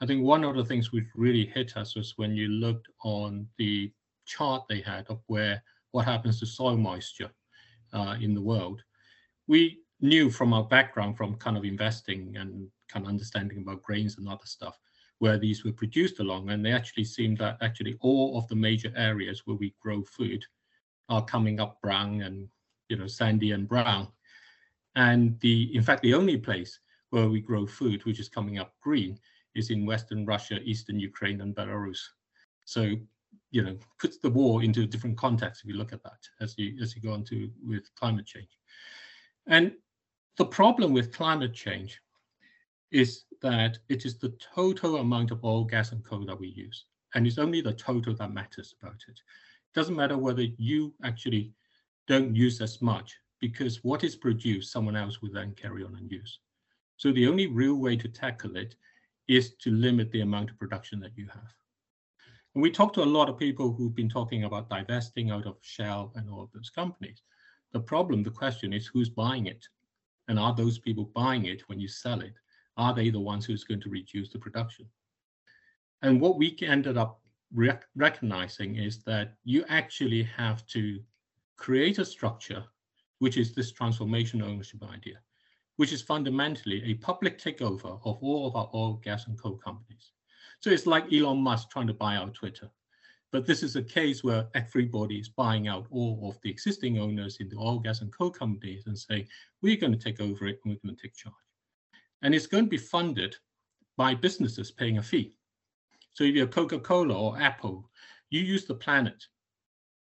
I 0.00 0.06
think 0.06 0.22
one 0.22 0.44
of 0.44 0.54
the 0.54 0.64
things 0.64 0.92
which 0.92 1.06
really 1.16 1.46
hit 1.46 1.76
us 1.76 1.96
was 1.96 2.14
when 2.18 2.36
you 2.36 2.46
looked 2.46 2.86
on 3.02 3.48
the 3.58 3.92
chart 4.26 4.62
they 4.68 4.80
had 4.80 5.06
of 5.08 5.20
where 5.26 5.60
what 5.90 6.04
happens 6.04 6.38
to 6.38 6.46
soil 6.46 6.76
moisture 6.76 7.32
uh, 7.92 8.14
in 8.20 8.32
the 8.32 8.42
world. 8.52 8.80
We 9.48 9.80
knew 10.00 10.30
from 10.30 10.52
our 10.52 10.64
background, 10.64 11.16
from 11.16 11.34
kind 11.36 11.56
of 11.56 11.64
investing 11.64 12.36
and 12.36 12.68
kind 12.88 13.04
of 13.04 13.10
understanding 13.10 13.58
about 13.58 13.82
grains 13.82 14.18
and 14.18 14.28
other 14.28 14.46
stuff, 14.46 14.78
where 15.18 15.38
these 15.38 15.64
were 15.64 15.72
produced 15.72 16.20
along, 16.20 16.50
and 16.50 16.64
they 16.64 16.72
actually 16.72 17.04
seem 17.04 17.34
that 17.36 17.58
actually 17.60 17.96
all 18.00 18.38
of 18.38 18.46
the 18.48 18.54
major 18.54 18.92
areas 18.96 19.42
where 19.44 19.56
we 19.56 19.74
grow 19.80 20.02
food 20.04 20.44
are 21.08 21.24
coming 21.24 21.58
up 21.58 21.80
brown 21.80 22.22
and 22.22 22.48
you 22.88 22.96
know 22.96 23.06
sandy 23.06 23.52
and 23.52 23.68
brown. 23.68 24.08
And 24.94 25.38
the 25.40 25.74
in 25.74 25.82
fact 25.82 26.02
the 26.02 26.14
only 26.14 26.36
place 26.36 26.78
where 27.10 27.28
we 27.28 27.40
grow 27.40 27.66
food 27.66 28.04
which 28.04 28.20
is 28.20 28.28
coming 28.28 28.58
up 28.58 28.74
green 28.82 29.18
is 29.54 29.70
in 29.70 29.86
Western 29.86 30.24
Russia, 30.24 30.60
Eastern 30.62 31.00
Ukraine, 31.00 31.40
and 31.40 31.54
Belarus. 31.54 31.98
So, 32.64 32.94
you 33.50 33.62
know, 33.62 33.76
puts 33.98 34.18
the 34.18 34.30
war 34.30 34.62
into 34.62 34.82
a 34.82 34.86
different 34.86 35.16
context 35.16 35.62
if 35.62 35.68
you 35.68 35.76
look 35.76 35.92
at 35.92 36.02
that 36.04 36.20
as 36.40 36.54
you 36.58 36.76
as 36.80 36.94
you 36.94 37.02
go 37.02 37.12
on 37.12 37.24
to 37.24 37.50
with 37.66 37.92
climate 37.96 38.26
change. 38.26 38.58
And 39.46 39.72
the 40.38 40.46
problem 40.46 40.92
with 40.92 41.12
climate 41.12 41.52
change 41.52 42.00
is 42.92 43.24
that 43.42 43.78
it 43.88 44.06
is 44.06 44.16
the 44.16 44.32
total 44.54 44.96
amount 44.96 45.32
of 45.32 45.44
oil, 45.44 45.64
gas, 45.64 45.90
and 45.90 46.04
coal 46.04 46.24
that 46.26 46.38
we 46.38 46.48
use. 46.48 46.84
And 47.14 47.26
it's 47.26 47.38
only 47.38 47.60
the 47.60 47.72
total 47.72 48.14
that 48.14 48.32
matters 48.32 48.74
about 48.80 49.02
it. 49.08 49.18
It 49.18 49.74
doesn't 49.74 49.96
matter 49.96 50.16
whether 50.16 50.42
you 50.42 50.94
actually 51.02 51.52
don't 52.06 52.36
use 52.36 52.60
as 52.60 52.80
much 52.80 53.16
because 53.40 53.82
what 53.82 54.04
is 54.04 54.14
produced, 54.16 54.72
someone 54.72 54.96
else 54.96 55.20
will 55.20 55.32
then 55.32 55.54
carry 55.54 55.84
on 55.84 55.96
and 55.96 56.10
use. 56.10 56.38
So 56.96 57.12
the 57.12 57.26
only 57.26 57.48
real 57.48 57.74
way 57.74 57.96
to 57.96 58.08
tackle 58.08 58.56
it 58.56 58.76
is 59.26 59.54
to 59.56 59.70
limit 59.70 60.10
the 60.12 60.20
amount 60.20 60.50
of 60.50 60.58
production 60.58 61.00
that 61.00 61.16
you 61.16 61.26
have. 61.26 61.52
And 62.54 62.62
we 62.62 62.70
talked 62.70 62.94
to 62.94 63.02
a 63.02 63.14
lot 63.16 63.28
of 63.28 63.38
people 63.38 63.72
who've 63.72 63.94
been 63.94 64.08
talking 64.08 64.44
about 64.44 64.70
divesting 64.70 65.30
out 65.30 65.46
of 65.46 65.56
Shell 65.62 66.12
and 66.14 66.30
all 66.30 66.42
of 66.42 66.52
those 66.52 66.70
companies. 66.70 67.22
The 67.72 67.80
problem, 67.80 68.22
the 68.22 68.30
question 68.30 68.72
is 68.72 68.86
who's 68.86 69.10
buying 69.10 69.46
it? 69.46 69.66
And 70.28 70.38
are 70.38 70.54
those 70.54 70.78
people 70.78 71.10
buying 71.14 71.46
it 71.46 71.68
when 71.68 71.80
you 71.80 71.88
sell 71.88 72.20
it? 72.20 72.34
Are 72.76 72.94
they 72.94 73.10
the 73.10 73.20
ones 73.20 73.44
who's 73.44 73.64
going 73.64 73.80
to 73.80 73.90
reduce 73.90 74.30
the 74.30 74.38
production? 74.38 74.86
And 76.02 76.20
what 76.20 76.38
we 76.38 76.56
ended 76.62 76.96
up 76.96 77.20
rec 77.52 77.86
recognizing 77.96 78.76
is 78.76 79.02
that 79.04 79.34
you 79.44 79.64
actually 79.68 80.22
have 80.22 80.66
to 80.68 81.00
create 81.56 81.98
a 81.98 82.04
structure, 82.04 82.62
which 83.18 83.36
is 83.36 83.54
this 83.54 83.72
transformation 83.72 84.42
ownership 84.42 84.82
idea, 84.84 85.18
which 85.76 85.92
is 85.92 86.02
fundamentally 86.02 86.84
a 86.84 86.94
public 86.94 87.38
takeover 87.38 87.98
of 88.04 88.18
all 88.22 88.46
of 88.46 88.54
our 88.54 88.70
oil, 88.74 89.00
gas, 89.02 89.26
and 89.26 89.40
coal 89.40 89.56
companies. 89.56 90.12
So 90.60 90.70
it's 90.70 90.86
like 90.86 91.12
Elon 91.12 91.38
Musk 91.38 91.70
trying 91.70 91.86
to 91.88 91.94
buy 91.94 92.16
out 92.16 92.34
Twitter. 92.34 92.70
But 93.30 93.46
this 93.46 93.62
is 93.62 93.76
a 93.76 93.82
case 93.82 94.24
where 94.24 94.48
everybody 94.54 95.18
is 95.18 95.28
buying 95.28 95.68
out 95.68 95.86
all 95.90 96.30
of 96.30 96.40
the 96.42 96.50
existing 96.50 96.98
owners 96.98 97.36
in 97.40 97.48
the 97.48 97.56
oil, 97.56 97.78
gas, 97.78 98.00
and 98.00 98.12
coal 98.12 98.30
companies 98.30 98.86
and 98.86 98.98
saying, 98.98 99.26
we're 99.60 99.76
going 99.76 99.92
to 99.92 99.98
take 99.98 100.20
over 100.20 100.46
it 100.46 100.58
and 100.64 100.72
we're 100.72 100.88
going 100.88 100.96
to 100.96 101.02
take 101.02 101.14
charge. 101.14 101.34
And 102.22 102.34
it's 102.34 102.46
going 102.46 102.64
to 102.64 102.70
be 102.70 102.78
funded 102.78 103.36
by 103.96 104.14
businesses 104.14 104.70
paying 104.70 104.98
a 104.98 105.02
fee. 105.02 105.36
So 106.14 106.24
if 106.24 106.34
you're 106.34 106.46
Coca-Cola 106.46 107.14
or 107.14 107.38
Apple, 107.38 107.90
you 108.30 108.40
use 108.40 108.64
the 108.64 108.74
planet 108.74 109.26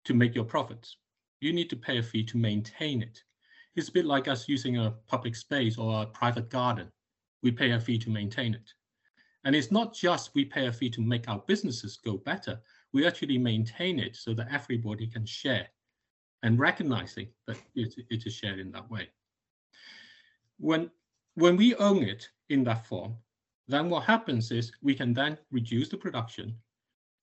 to 0.05 0.15
make 0.15 0.35
your 0.35 0.45
profits. 0.45 0.97
You 1.41 1.53
need 1.53 1.71
to 1.71 1.77
pay 1.77 1.99
a 1.99 2.03
fee 2.03 2.25
to 2.25 2.37
maintain 2.37 3.03
it. 3.03 3.23
It's 3.77 3.89
a 3.89 3.93
bit 3.93 4.05
like 4.05 4.29
us 4.29 4.49
using 4.49 4.79
a 4.79 4.95
public 5.07 5.37
space 5.37 5.79
or 5.79 6.03
a 6.03 6.07
private 6.07 6.51
garden. 6.51 6.89
We 7.43 7.53
pay 7.53 7.71
a 7.71 7.81
fee 7.81 7.99
to 7.99 8.11
maintain 8.11 8.55
it. 8.55 8.73
And 9.45 9.57
it's 9.57 9.73
not 9.73 9.95
just 9.95 10.35
we 10.35 10.45
pay 10.45 10.67
a 10.67 10.73
fee 10.73 10.91
to 10.91 11.01
make 11.01 11.29
our 11.29 11.43
businesses 11.47 11.99
go 12.05 12.19
better, 12.19 12.61
we 12.93 13.07
actually 13.07 13.39
maintain 13.39 13.99
it 13.99 14.17
so 14.17 14.35
that 14.35 14.49
everybody 14.51 15.07
can 15.07 15.25
share 15.25 15.67
and 16.43 16.59
recognizing 16.59 17.29
that 17.47 17.57
it, 17.75 17.95
it 18.11 18.27
is 18.27 18.35
shared 18.35 18.59
in 18.59 18.71
that 18.73 18.91
way. 18.91 19.09
When, 20.59 20.91
when 21.35 21.57
we 21.57 21.75
own 21.77 22.03
it 22.03 22.29
in 22.51 22.65
that 22.65 22.87
form, 22.87 23.17
then 23.69 23.89
what 23.89 24.05
happens 24.05 24.51
is 24.51 24.73
we 24.83 24.95
can 24.95 25.15
then 25.15 25.39
reduce 25.51 25.89
the 25.89 25.97
production 25.97 26.55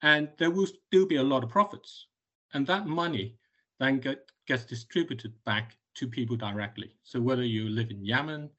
and 0.02 0.30
there 0.38 0.52
will 0.52 0.68
still 0.68 1.06
be 1.06 1.18
a 1.18 1.24
lot 1.24 1.44
of 1.44 1.50
profits. 1.50 2.08
And 2.54 2.66
that 2.68 2.88
money 2.88 3.36
then 3.80 4.00
get, 4.00 4.26
gets 4.48 4.66
distributed 4.66 5.34
back 5.46 5.78
to 5.96 6.08
people 6.08 6.36
directly. 6.36 6.96
So 7.04 7.20
whether 7.20 7.44
you 7.44 7.70
live 7.70 7.92
in 7.92 8.06
Yemen 8.06 8.50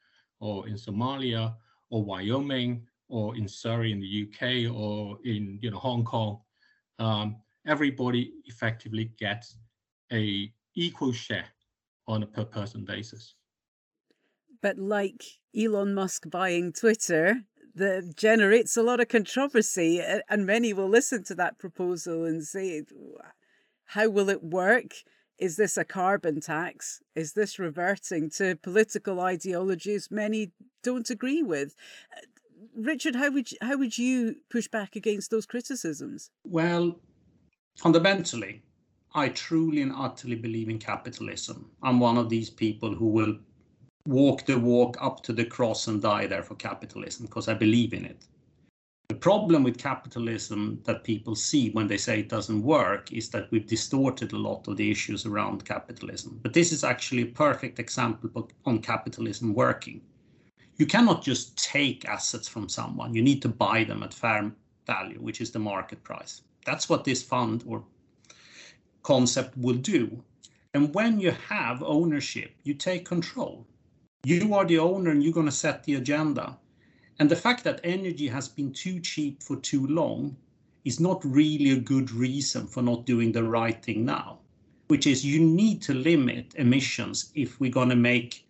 or 0.40 0.68
in 0.68 0.74
Somalia 0.74 1.54
or 1.88 2.04
Wyoming 2.04 2.86
or 3.08 3.36
in 3.36 3.48
Surrey 3.48 3.92
in 3.92 4.00
the 4.00 4.28
UK 4.28 4.72
or 4.74 5.18
in 5.24 5.58
you 5.62 5.70
know 5.70 5.78
Hong 5.78 6.04
Kong, 6.04 6.40
um, 7.00 7.36
everybody 7.66 8.32
effectively 8.44 9.12
gets 9.18 9.56
a 10.12 10.52
equal 10.76 11.12
share 11.12 11.46
on 12.06 12.22
a 12.22 12.26
per 12.26 12.44
person 12.44 12.84
basis. 12.84 13.34
But 14.62 14.78
like 14.78 15.24
Elon 15.56 15.94
Musk 15.94 16.28
buying 16.30 16.72
Twitter, 16.72 17.42
that 17.74 18.14
generates 18.16 18.76
a 18.76 18.82
lot 18.82 19.00
of 19.00 19.08
controversy, 19.08 20.00
and 20.28 20.46
many 20.46 20.72
will 20.72 20.88
listen 20.88 21.24
to 21.24 21.34
that 21.36 21.58
proposal 21.58 22.24
and 22.24 22.44
say, 22.44 22.84
"How 23.84 24.08
will 24.08 24.28
it 24.28 24.42
work? 24.42 24.92
Is 25.38 25.56
this 25.56 25.78
a 25.78 25.84
carbon 25.84 26.40
tax? 26.40 27.00
Is 27.14 27.32
this 27.32 27.58
reverting 27.58 28.28
to 28.30 28.56
political 28.56 29.20
ideologies 29.20 30.10
many 30.10 30.52
don't 30.82 31.08
agree 31.08 31.42
with?" 31.42 31.74
Richard, 32.74 33.16
how 33.16 33.30
would 33.30 33.50
you, 33.52 33.58
how 33.60 33.76
would 33.76 33.98
you 33.98 34.36
push 34.50 34.68
back 34.68 34.96
against 34.96 35.30
those 35.30 35.46
criticisms? 35.46 36.30
Well, 36.44 36.98
fundamentally, 37.76 38.62
I 39.14 39.28
truly 39.30 39.82
and 39.82 39.92
utterly 39.94 40.36
believe 40.36 40.68
in 40.68 40.78
capitalism. 40.78 41.70
I'm 41.82 41.98
one 41.98 42.16
of 42.16 42.28
these 42.28 42.50
people 42.50 42.94
who 42.94 43.06
will 43.06 43.36
walk 44.06 44.46
the 44.46 44.58
walk 44.58 44.96
up 45.00 45.22
to 45.24 45.32
the 45.32 45.44
cross 45.44 45.86
and 45.86 46.00
die 46.00 46.26
there 46.26 46.42
for 46.42 46.54
capitalism 46.54 47.26
because 47.26 47.48
I 47.48 47.54
believe 47.54 47.92
in 47.92 48.04
it. 48.04 48.26
The 49.08 49.16
problem 49.16 49.64
with 49.64 49.76
capitalism 49.76 50.80
that 50.84 51.02
people 51.02 51.34
see 51.34 51.70
when 51.70 51.88
they 51.88 51.96
say 51.96 52.20
it 52.20 52.28
doesn't 52.28 52.62
work 52.62 53.12
is 53.12 53.28
that 53.30 53.50
we've 53.50 53.66
distorted 53.66 54.32
a 54.32 54.38
lot 54.38 54.68
of 54.68 54.76
the 54.76 54.88
issues 54.90 55.26
around 55.26 55.64
capitalism. 55.64 56.38
But 56.42 56.52
this 56.52 56.70
is 56.70 56.84
actually 56.84 57.22
a 57.22 57.26
perfect 57.26 57.80
example 57.80 58.48
on 58.64 58.78
capitalism 58.78 59.52
working 59.52 60.00
you 60.80 60.86
cannot 60.86 61.22
just 61.22 61.58
take 61.58 62.06
assets 62.06 62.48
from 62.48 62.66
someone. 62.66 63.14
You 63.14 63.20
need 63.20 63.42
to 63.42 63.50
buy 63.50 63.84
them 63.84 64.02
at 64.02 64.14
fair 64.14 64.50
value, 64.86 65.20
which 65.20 65.42
is 65.42 65.50
the 65.50 65.58
market 65.58 66.02
price. 66.02 66.40
That's 66.64 66.88
what 66.88 67.04
this 67.04 67.22
fund 67.22 67.62
or 67.66 67.84
concept 69.02 69.58
will 69.58 69.76
do. 69.76 70.24
And 70.72 70.94
when 70.94 71.20
you 71.20 71.32
have 71.32 71.82
ownership, 71.82 72.54
you 72.64 72.72
take 72.72 73.04
control. 73.04 73.66
You 74.24 74.54
are 74.54 74.64
the 74.64 74.78
owner 74.78 75.10
and 75.10 75.22
you're 75.22 75.34
going 75.34 75.44
to 75.46 75.52
set 75.52 75.84
the 75.84 75.96
agenda. 75.96 76.56
And 77.18 77.30
the 77.30 77.36
fact 77.36 77.62
that 77.64 77.82
energy 77.84 78.28
has 78.28 78.48
been 78.48 78.72
too 78.72 79.00
cheap 79.00 79.42
for 79.42 79.56
too 79.56 79.86
long 79.86 80.34
is 80.86 80.98
not 80.98 81.22
really 81.22 81.72
a 81.72 81.76
good 81.76 82.10
reason 82.10 82.66
for 82.66 82.82
not 82.82 83.04
doing 83.04 83.32
the 83.32 83.44
right 83.44 83.84
thing 83.84 84.06
now, 84.06 84.38
which 84.88 85.06
is 85.06 85.26
you 85.26 85.40
need 85.40 85.82
to 85.82 85.92
limit 85.92 86.54
emissions 86.56 87.32
if 87.34 87.60
we're 87.60 87.70
going 87.70 87.90
to 87.90 87.96
make 87.96 88.46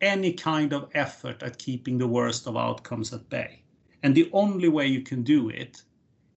any 0.00 0.32
kind 0.32 0.72
of 0.72 0.90
effort 0.94 1.42
at 1.42 1.58
keeping 1.58 1.98
the 1.98 2.06
worst 2.06 2.46
of 2.46 2.56
outcomes 2.56 3.12
at 3.12 3.28
bay. 3.28 3.62
And 4.02 4.14
the 4.14 4.28
only 4.32 4.68
way 4.68 4.86
you 4.86 5.00
can 5.00 5.22
do 5.22 5.48
it 5.48 5.82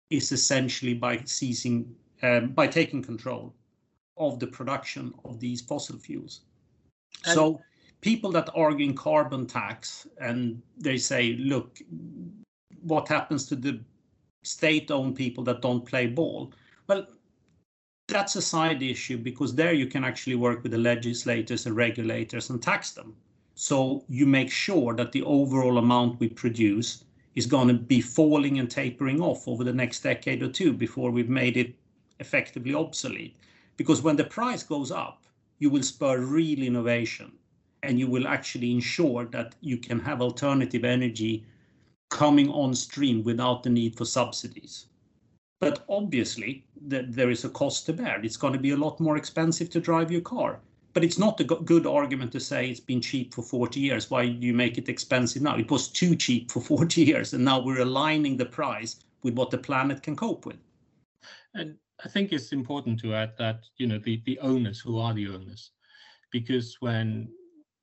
is 0.09 0.31
essentially 0.31 0.93
by 0.93 1.21
seizing, 1.25 1.93
um, 2.23 2.49
by 2.49 2.67
taking 2.67 3.03
control 3.03 3.53
of 4.17 4.39
the 4.39 4.47
production 4.47 5.13
of 5.25 5.39
these 5.39 5.61
fossil 5.61 5.97
fuels. 5.97 6.41
And 7.25 7.33
so 7.33 7.61
people 8.01 8.31
that 8.31 8.49
argue 8.55 8.85
in 8.85 8.95
carbon 8.95 9.45
tax 9.45 10.07
and 10.19 10.61
they 10.77 10.97
say, 10.97 11.33
look, 11.33 11.79
what 12.81 13.07
happens 13.07 13.45
to 13.47 13.55
the 13.55 13.79
state-owned 14.43 15.15
people 15.15 15.43
that 15.43 15.61
don't 15.61 15.85
play 15.85 16.07
ball? 16.07 16.53
Well, 16.87 17.05
that's 18.07 18.37
a 18.37 18.41
side 18.41 18.81
issue 18.81 19.17
because 19.17 19.53
there 19.53 19.73
you 19.73 19.87
can 19.87 20.05
actually 20.05 20.35
work 20.35 20.63
with 20.63 20.71
the 20.71 20.77
legislators 20.77 21.65
and 21.65 21.75
regulators 21.75 22.49
and 22.49 22.63
tax 22.63 22.91
them. 22.91 23.13
So 23.59 24.03
you 24.07 24.27
make 24.27 24.51
sure 24.51 24.93
that 24.93 25.13
the 25.13 25.23
overall 25.23 25.79
amount 25.79 26.19
we 26.19 26.29
produce 26.29 27.03
is 27.33 27.47
going 27.47 27.67
to 27.69 27.73
be 27.73 28.01
falling 28.01 28.59
and 28.59 28.69
tapering 28.69 29.19
off 29.19 29.47
over 29.47 29.63
the 29.63 29.73
next 29.73 30.01
decade 30.01 30.43
or 30.43 30.47
two 30.47 30.71
before 30.71 31.09
we've 31.09 31.27
made 31.27 31.57
it 31.57 31.73
effectively 32.19 32.75
obsolete. 32.75 33.35
Because 33.75 34.03
when 34.03 34.15
the 34.15 34.25
price 34.25 34.61
goes 34.61 34.91
up, 34.91 35.23
you 35.57 35.71
will 35.71 35.81
spur 35.81 36.19
real 36.19 36.61
innovation 36.61 37.31
and 37.81 37.97
you 37.97 38.07
will 38.07 38.27
actually 38.27 38.71
ensure 38.71 39.25
that 39.25 39.55
you 39.61 39.77
can 39.77 39.99
have 40.01 40.21
alternative 40.21 40.85
energy 40.85 41.43
coming 42.09 42.49
on 42.51 42.75
stream 42.75 43.23
without 43.23 43.63
the 43.63 43.71
need 43.71 43.97
for 43.97 44.05
subsidies. 44.05 44.85
But 45.59 45.83
obviously, 45.89 46.63
there 46.79 47.31
is 47.31 47.43
a 47.43 47.49
cost 47.49 47.87
to 47.87 47.93
bear. 47.93 48.21
It's 48.23 48.37
going 48.37 48.53
to 48.53 48.59
be 48.59 48.69
a 48.69 48.77
lot 48.77 48.99
more 48.99 49.17
expensive 49.17 49.71
to 49.71 49.79
drive 49.79 50.11
your 50.11 50.21
car. 50.21 50.59
But 50.97 51.03
it's 51.03 51.19
not 51.19 51.39
a 51.39 51.43
good 51.43 51.85
argument 51.85 52.31
to 52.31 52.39
say 52.39 52.67
it's 52.67 52.79
been 52.79 53.01
cheap 53.01 53.31
for 53.31 53.43
40 53.43 53.79
years. 53.79 54.09
Why 54.09 54.25
do 54.25 54.47
you 54.47 54.51
make 54.51 54.79
it 54.79 54.89
expensive 54.89 55.43
now? 55.43 55.55
It 55.55 55.69
was 55.69 55.89
too 55.89 56.15
cheap 56.15 56.49
for 56.49 56.59
40 56.59 57.01
years, 57.11 57.33
and 57.35 57.45
now 57.45 57.59
we're 57.61 57.81
aligning 57.81 58.35
the 58.35 58.47
price 58.47 58.95
with 59.21 59.35
what 59.35 59.51
the 59.51 59.59
planet 59.59 60.01
can 60.01 60.15
cope 60.15 60.47
with. 60.47 60.57
And 61.53 61.77
I 62.03 62.07
think 62.07 62.33
it's 62.33 62.51
important 62.51 62.99
to 63.01 63.13
add 63.13 63.33
that 63.37 63.65
you 63.77 63.85
know 63.85 63.99
the 63.99 64.23
the 64.25 64.39
owners 64.39 64.79
who 64.79 64.97
are 64.97 65.13
the 65.13 65.27
owners, 65.27 65.69
because 66.31 66.77
when 66.79 67.29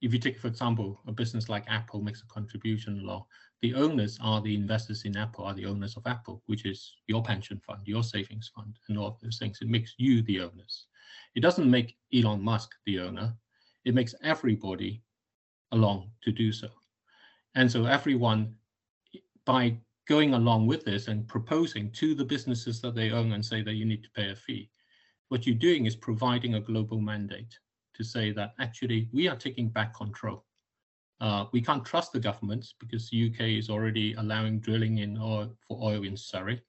if 0.02 0.12
you 0.12 0.18
take 0.18 0.40
for 0.40 0.48
example 0.48 1.00
a 1.06 1.12
business 1.12 1.48
like 1.48 1.62
Apple 1.68 2.02
makes 2.02 2.20
a 2.20 2.26
contribution 2.26 3.06
law, 3.06 3.28
the 3.62 3.74
owners 3.74 4.18
are 4.20 4.40
the 4.40 4.56
investors 4.56 5.04
in 5.04 5.16
Apple 5.16 5.44
are 5.44 5.54
the 5.54 5.66
owners 5.66 5.96
of 5.96 6.04
Apple, 6.08 6.42
which 6.46 6.66
is 6.66 6.96
your 7.06 7.22
pension 7.22 7.60
fund, 7.64 7.82
your 7.84 8.02
savings 8.02 8.50
fund, 8.52 8.76
and 8.88 8.98
all 8.98 9.06
of 9.06 9.20
those 9.20 9.38
things. 9.38 9.60
It 9.62 9.68
makes 9.68 9.94
you 9.98 10.20
the 10.22 10.40
owners. 10.40 10.86
It 11.34 11.40
doesn't 11.40 11.70
make 11.70 11.96
Elon 12.12 12.42
Musk 12.42 12.70
the 12.86 13.00
owner. 13.00 13.34
It 13.84 13.94
makes 13.94 14.14
everybody 14.22 15.02
along 15.72 16.10
to 16.22 16.32
do 16.32 16.52
so. 16.52 16.68
And 17.54 17.70
so 17.70 17.86
everyone, 17.86 18.54
by 19.44 19.76
going 20.08 20.34
along 20.34 20.66
with 20.66 20.84
this 20.84 21.08
and 21.08 21.26
proposing 21.28 21.90
to 21.92 22.14
the 22.14 22.24
businesses 22.24 22.80
that 22.80 22.94
they 22.94 23.10
own 23.10 23.32
and 23.32 23.44
say 23.44 23.62
that 23.62 23.74
you 23.74 23.84
need 23.84 24.02
to 24.04 24.10
pay 24.10 24.30
a 24.30 24.36
fee, 24.36 24.70
what 25.28 25.46
you're 25.46 25.56
doing 25.56 25.86
is 25.86 25.96
providing 25.96 26.54
a 26.54 26.60
global 26.60 27.00
mandate 27.00 27.58
to 27.94 28.04
say 28.04 28.32
that 28.32 28.54
actually 28.58 29.08
we 29.12 29.28
are 29.28 29.36
taking 29.36 29.68
back 29.68 29.94
control 29.94 30.44
Uh, 31.20 31.46
we 31.52 31.60
can't 31.60 31.84
trust 31.84 32.12
the 32.12 32.20
governments 32.20 32.74
because 32.78 33.08
the 33.08 33.30
UK 33.30 33.40
is 33.58 33.70
already 33.70 34.14
allowing 34.14 34.60
drilling 34.60 34.98
in 34.98 35.16
oil 35.16 35.56
for 35.66 35.78
oil 35.82 36.02
in 36.04 36.16
Surrey. 36.16 36.60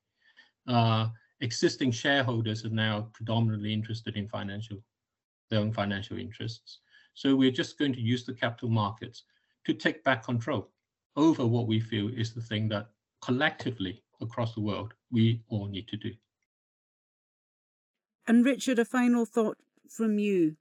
Uh, 0.67 1.09
existing 1.41 1.91
shareholders 1.91 2.65
are 2.65 2.69
now 2.69 3.09
predominantly 3.13 3.73
interested 3.73 4.15
in 4.15 4.27
financial, 4.27 4.77
their 5.49 5.59
own 5.59 5.73
financial 5.73 6.17
interests. 6.17 6.79
So 7.13 7.35
we're 7.35 7.51
just 7.51 7.77
going 7.77 7.93
to 7.93 8.01
use 8.01 8.25
the 8.25 8.33
capital 8.33 8.69
markets 8.69 9.23
to 9.65 9.73
take 9.73 10.03
back 10.03 10.23
control 10.23 10.69
over 11.15 11.45
what 11.45 11.67
we 11.67 11.79
feel 11.79 12.09
is 12.09 12.33
the 12.33 12.41
thing 12.41 12.67
that 12.69 12.89
collectively 13.21 14.03
across 14.21 14.53
the 14.53 14.61
world 14.61 14.93
we 15.11 15.41
all 15.49 15.67
need 15.67 15.87
to 15.87 15.97
do. 15.97 16.11
And 18.27 18.45
Richard, 18.45 18.79
a 18.79 18.85
final 18.85 19.25
thought 19.25 19.57
from 19.89 20.19
you. 20.19 20.55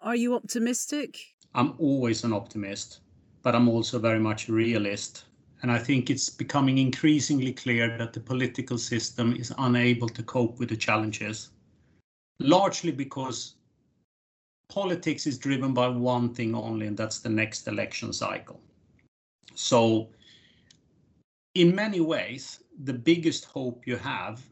Are 0.00 0.16
you 0.16 0.34
optimistic? 0.34 1.18
I'm 1.54 1.74
always 1.78 2.22
an 2.24 2.32
optimist, 2.32 3.00
but 3.42 3.54
I'm 3.54 3.68
also 3.68 3.98
very 3.98 4.20
much 4.20 4.48
a 4.48 4.52
realist. 4.52 5.24
And 5.62 5.72
I 5.72 5.78
think 5.78 6.08
it's 6.08 6.28
becoming 6.28 6.78
increasingly 6.78 7.52
clear 7.52 7.98
that 7.98 8.12
the 8.12 8.20
political 8.20 8.78
system 8.78 9.34
is 9.34 9.52
unable 9.58 10.08
to 10.08 10.22
cope 10.22 10.58
with 10.58 10.68
the 10.68 10.76
challenges, 10.76 11.50
largely 12.38 12.92
because 12.92 13.54
politics 14.68 15.26
is 15.26 15.38
driven 15.38 15.74
by 15.74 15.88
one 15.88 16.32
thing 16.32 16.54
only, 16.54 16.86
and 16.86 16.96
that's 16.96 17.18
the 17.18 17.28
next 17.28 17.66
election 17.66 18.12
cycle. 18.12 18.60
So, 19.54 20.10
in 21.54 21.74
many 21.74 22.00
ways, 22.00 22.62
the 22.84 22.92
biggest 22.92 23.46
hope 23.46 23.84
you 23.86 23.96
have 23.96 24.44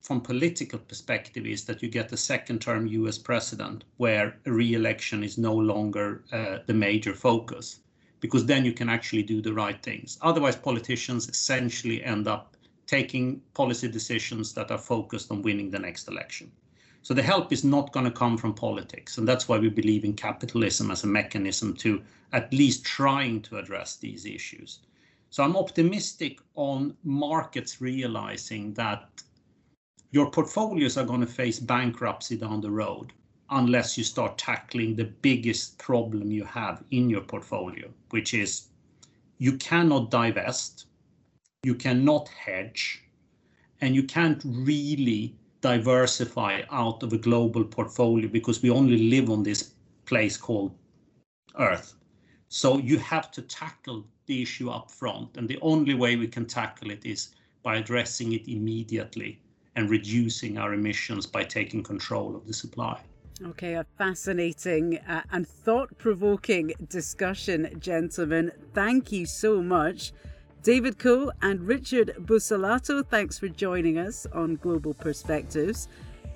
from 0.00 0.20
political 0.20 0.78
perspective 0.78 1.44
is 1.44 1.64
that 1.64 1.82
you 1.82 1.88
get 1.90 2.12
a 2.12 2.16
second 2.16 2.62
term 2.62 2.86
US 2.86 3.18
president 3.18 3.84
where 3.96 4.38
a 4.46 4.52
re-election 4.52 5.22
is 5.22 5.36
no 5.36 5.54
longer 5.54 6.24
uh, 6.32 6.58
the 6.66 6.72
major 6.72 7.12
focus 7.12 7.80
because 8.20 8.46
then 8.46 8.64
you 8.64 8.72
can 8.72 8.88
actually 8.88 9.22
do 9.22 9.40
the 9.40 9.52
right 9.52 9.82
things. 9.82 10.18
Otherwise, 10.22 10.56
politicians 10.56 11.28
essentially 11.28 12.02
end 12.02 12.26
up 12.26 12.56
taking 12.86 13.40
policy 13.54 13.88
decisions 13.88 14.52
that 14.54 14.70
are 14.70 14.78
focused 14.78 15.30
on 15.30 15.42
winning 15.42 15.70
the 15.70 15.78
next 15.78 16.08
election. 16.08 16.50
So 17.02 17.14
the 17.14 17.22
help 17.22 17.52
is 17.52 17.62
not 17.62 17.92
going 17.92 18.04
to 18.06 18.10
come 18.10 18.36
from 18.36 18.54
politics. 18.54 19.18
And 19.18 19.28
that's 19.28 19.48
why 19.48 19.58
we 19.58 19.68
believe 19.68 20.04
in 20.04 20.14
capitalism 20.14 20.90
as 20.90 21.04
a 21.04 21.06
mechanism 21.06 21.74
to 21.76 22.02
at 22.32 22.52
least 22.52 22.84
trying 22.84 23.42
to 23.42 23.58
address 23.58 23.96
these 23.96 24.26
issues. 24.26 24.80
So 25.30 25.44
I'm 25.44 25.56
optimistic 25.56 26.40
on 26.54 26.96
markets 27.04 27.80
realizing 27.80 28.74
that 28.74 29.22
your 30.10 30.30
portfolios 30.30 30.96
are 30.96 31.04
going 31.04 31.20
to 31.20 31.26
face 31.26 31.60
bankruptcy 31.60 32.36
down 32.36 32.60
the 32.60 32.70
road 32.70 33.12
unless 33.50 33.96
you 33.96 34.04
start 34.04 34.38
tackling 34.38 34.96
the 34.96 35.04
biggest 35.04 35.78
problem 35.78 36.30
you 36.30 36.44
have 36.44 36.82
in 36.90 37.08
your 37.08 37.20
portfolio, 37.20 37.88
which 38.10 38.34
is 38.34 38.68
you 39.38 39.56
cannot 39.58 40.10
divest, 40.10 40.86
you 41.62 41.74
cannot 41.74 42.28
hedge, 42.28 43.02
and 43.80 43.94
you 43.94 44.02
can't 44.02 44.42
really 44.44 45.34
diversify 45.60 46.62
out 46.70 47.02
of 47.02 47.12
a 47.12 47.18
global 47.18 47.64
portfolio 47.64 48.28
because 48.28 48.62
we 48.62 48.70
only 48.70 49.10
live 49.10 49.30
on 49.30 49.42
this 49.42 49.72
place 50.04 50.36
called 50.36 50.72
Earth. 51.58 51.94
So 52.48 52.78
you 52.78 52.98
have 52.98 53.30
to 53.32 53.42
tackle 53.42 54.06
the 54.26 54.42
issue 54.42 54.70
up 54.70 54.90
front, 54.90 55.36
and 55.36 55.48
the 55.48 55.58
only 55.60 55.94
way 55.94 56.16
we 56.16 56.28
can 56.28 56.46
tackle 56.46 56.90
it 56.90 57.04
is 57.04 57.34
by 57.62 57.76
addressing 57.76 58.32
it 58.32 58.48
immediately 58.48 59.40
and 59.74 59.90
reducing 59.90 60.56
our 60.56 60.72
emissions 60.72 61.26
by 61.26 61.44
taking 61.44 61.82
control 61.82 62.34
of 62.34 62.46
the 62.46 62.52
supply. 62.52 63.00
Okay, 63.44 63.74
a 63.74 63.84
fascinating 63.98 64.98
uh, 65.06 65.22
and 65.30 65.46
thought 65.46 65.98
provoking 65.98 66.72
discussion, 66.88 67.68
gentlemen. 67.78 68.50
Thank 68.72 69.12
you 69.12 69.26
so 69.26 69.62
much. 69.62 70.12
David 70.62 70.98
Ko 70.98 71.30
and 71.42 71.60
Richard 71.60 72.14
Busellato, 72.18 73.06
thanks 73.06 73.38
for 73.38 73.48
joining 73.48 73.98
us 73.98 74.26
on 74.32 74.56
Global 74.56 74.94
Perspectives. 74.94 75.88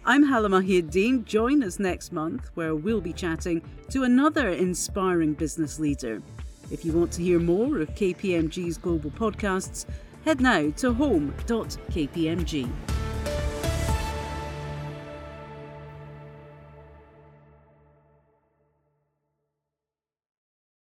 I'm 0.05 0.23
Halla 0.25 0.51
Mohieddeen. 0.51 1.25
Join 1.25 1.63
us 1.63 1.79
next 1.79 2.13
month 2.13 2.51
where 2.55 2.75
we'll 2.75 3.01
be 3.01 3.15
chatting 3.15 3.63
to 3.89 4.03
another 4.03 4.51
inspiring 4.51 5.33
business 5.33 5.79
leader. 5.79 6.23
If 6.71 6.85
you 6.85 6.93
want 6.93 7.13
to 7.13 7.23
hear 7.23 7.39
more 7.39 7.79
of 7.79 7.95
KPMG's 7.95 8.77
global 8.77 9.11
podcasts, 9.11 9.87
head 10.27 10.43
now 10.43 10.71
to 10.77 10.93
home.kpmg. 10.93 12.69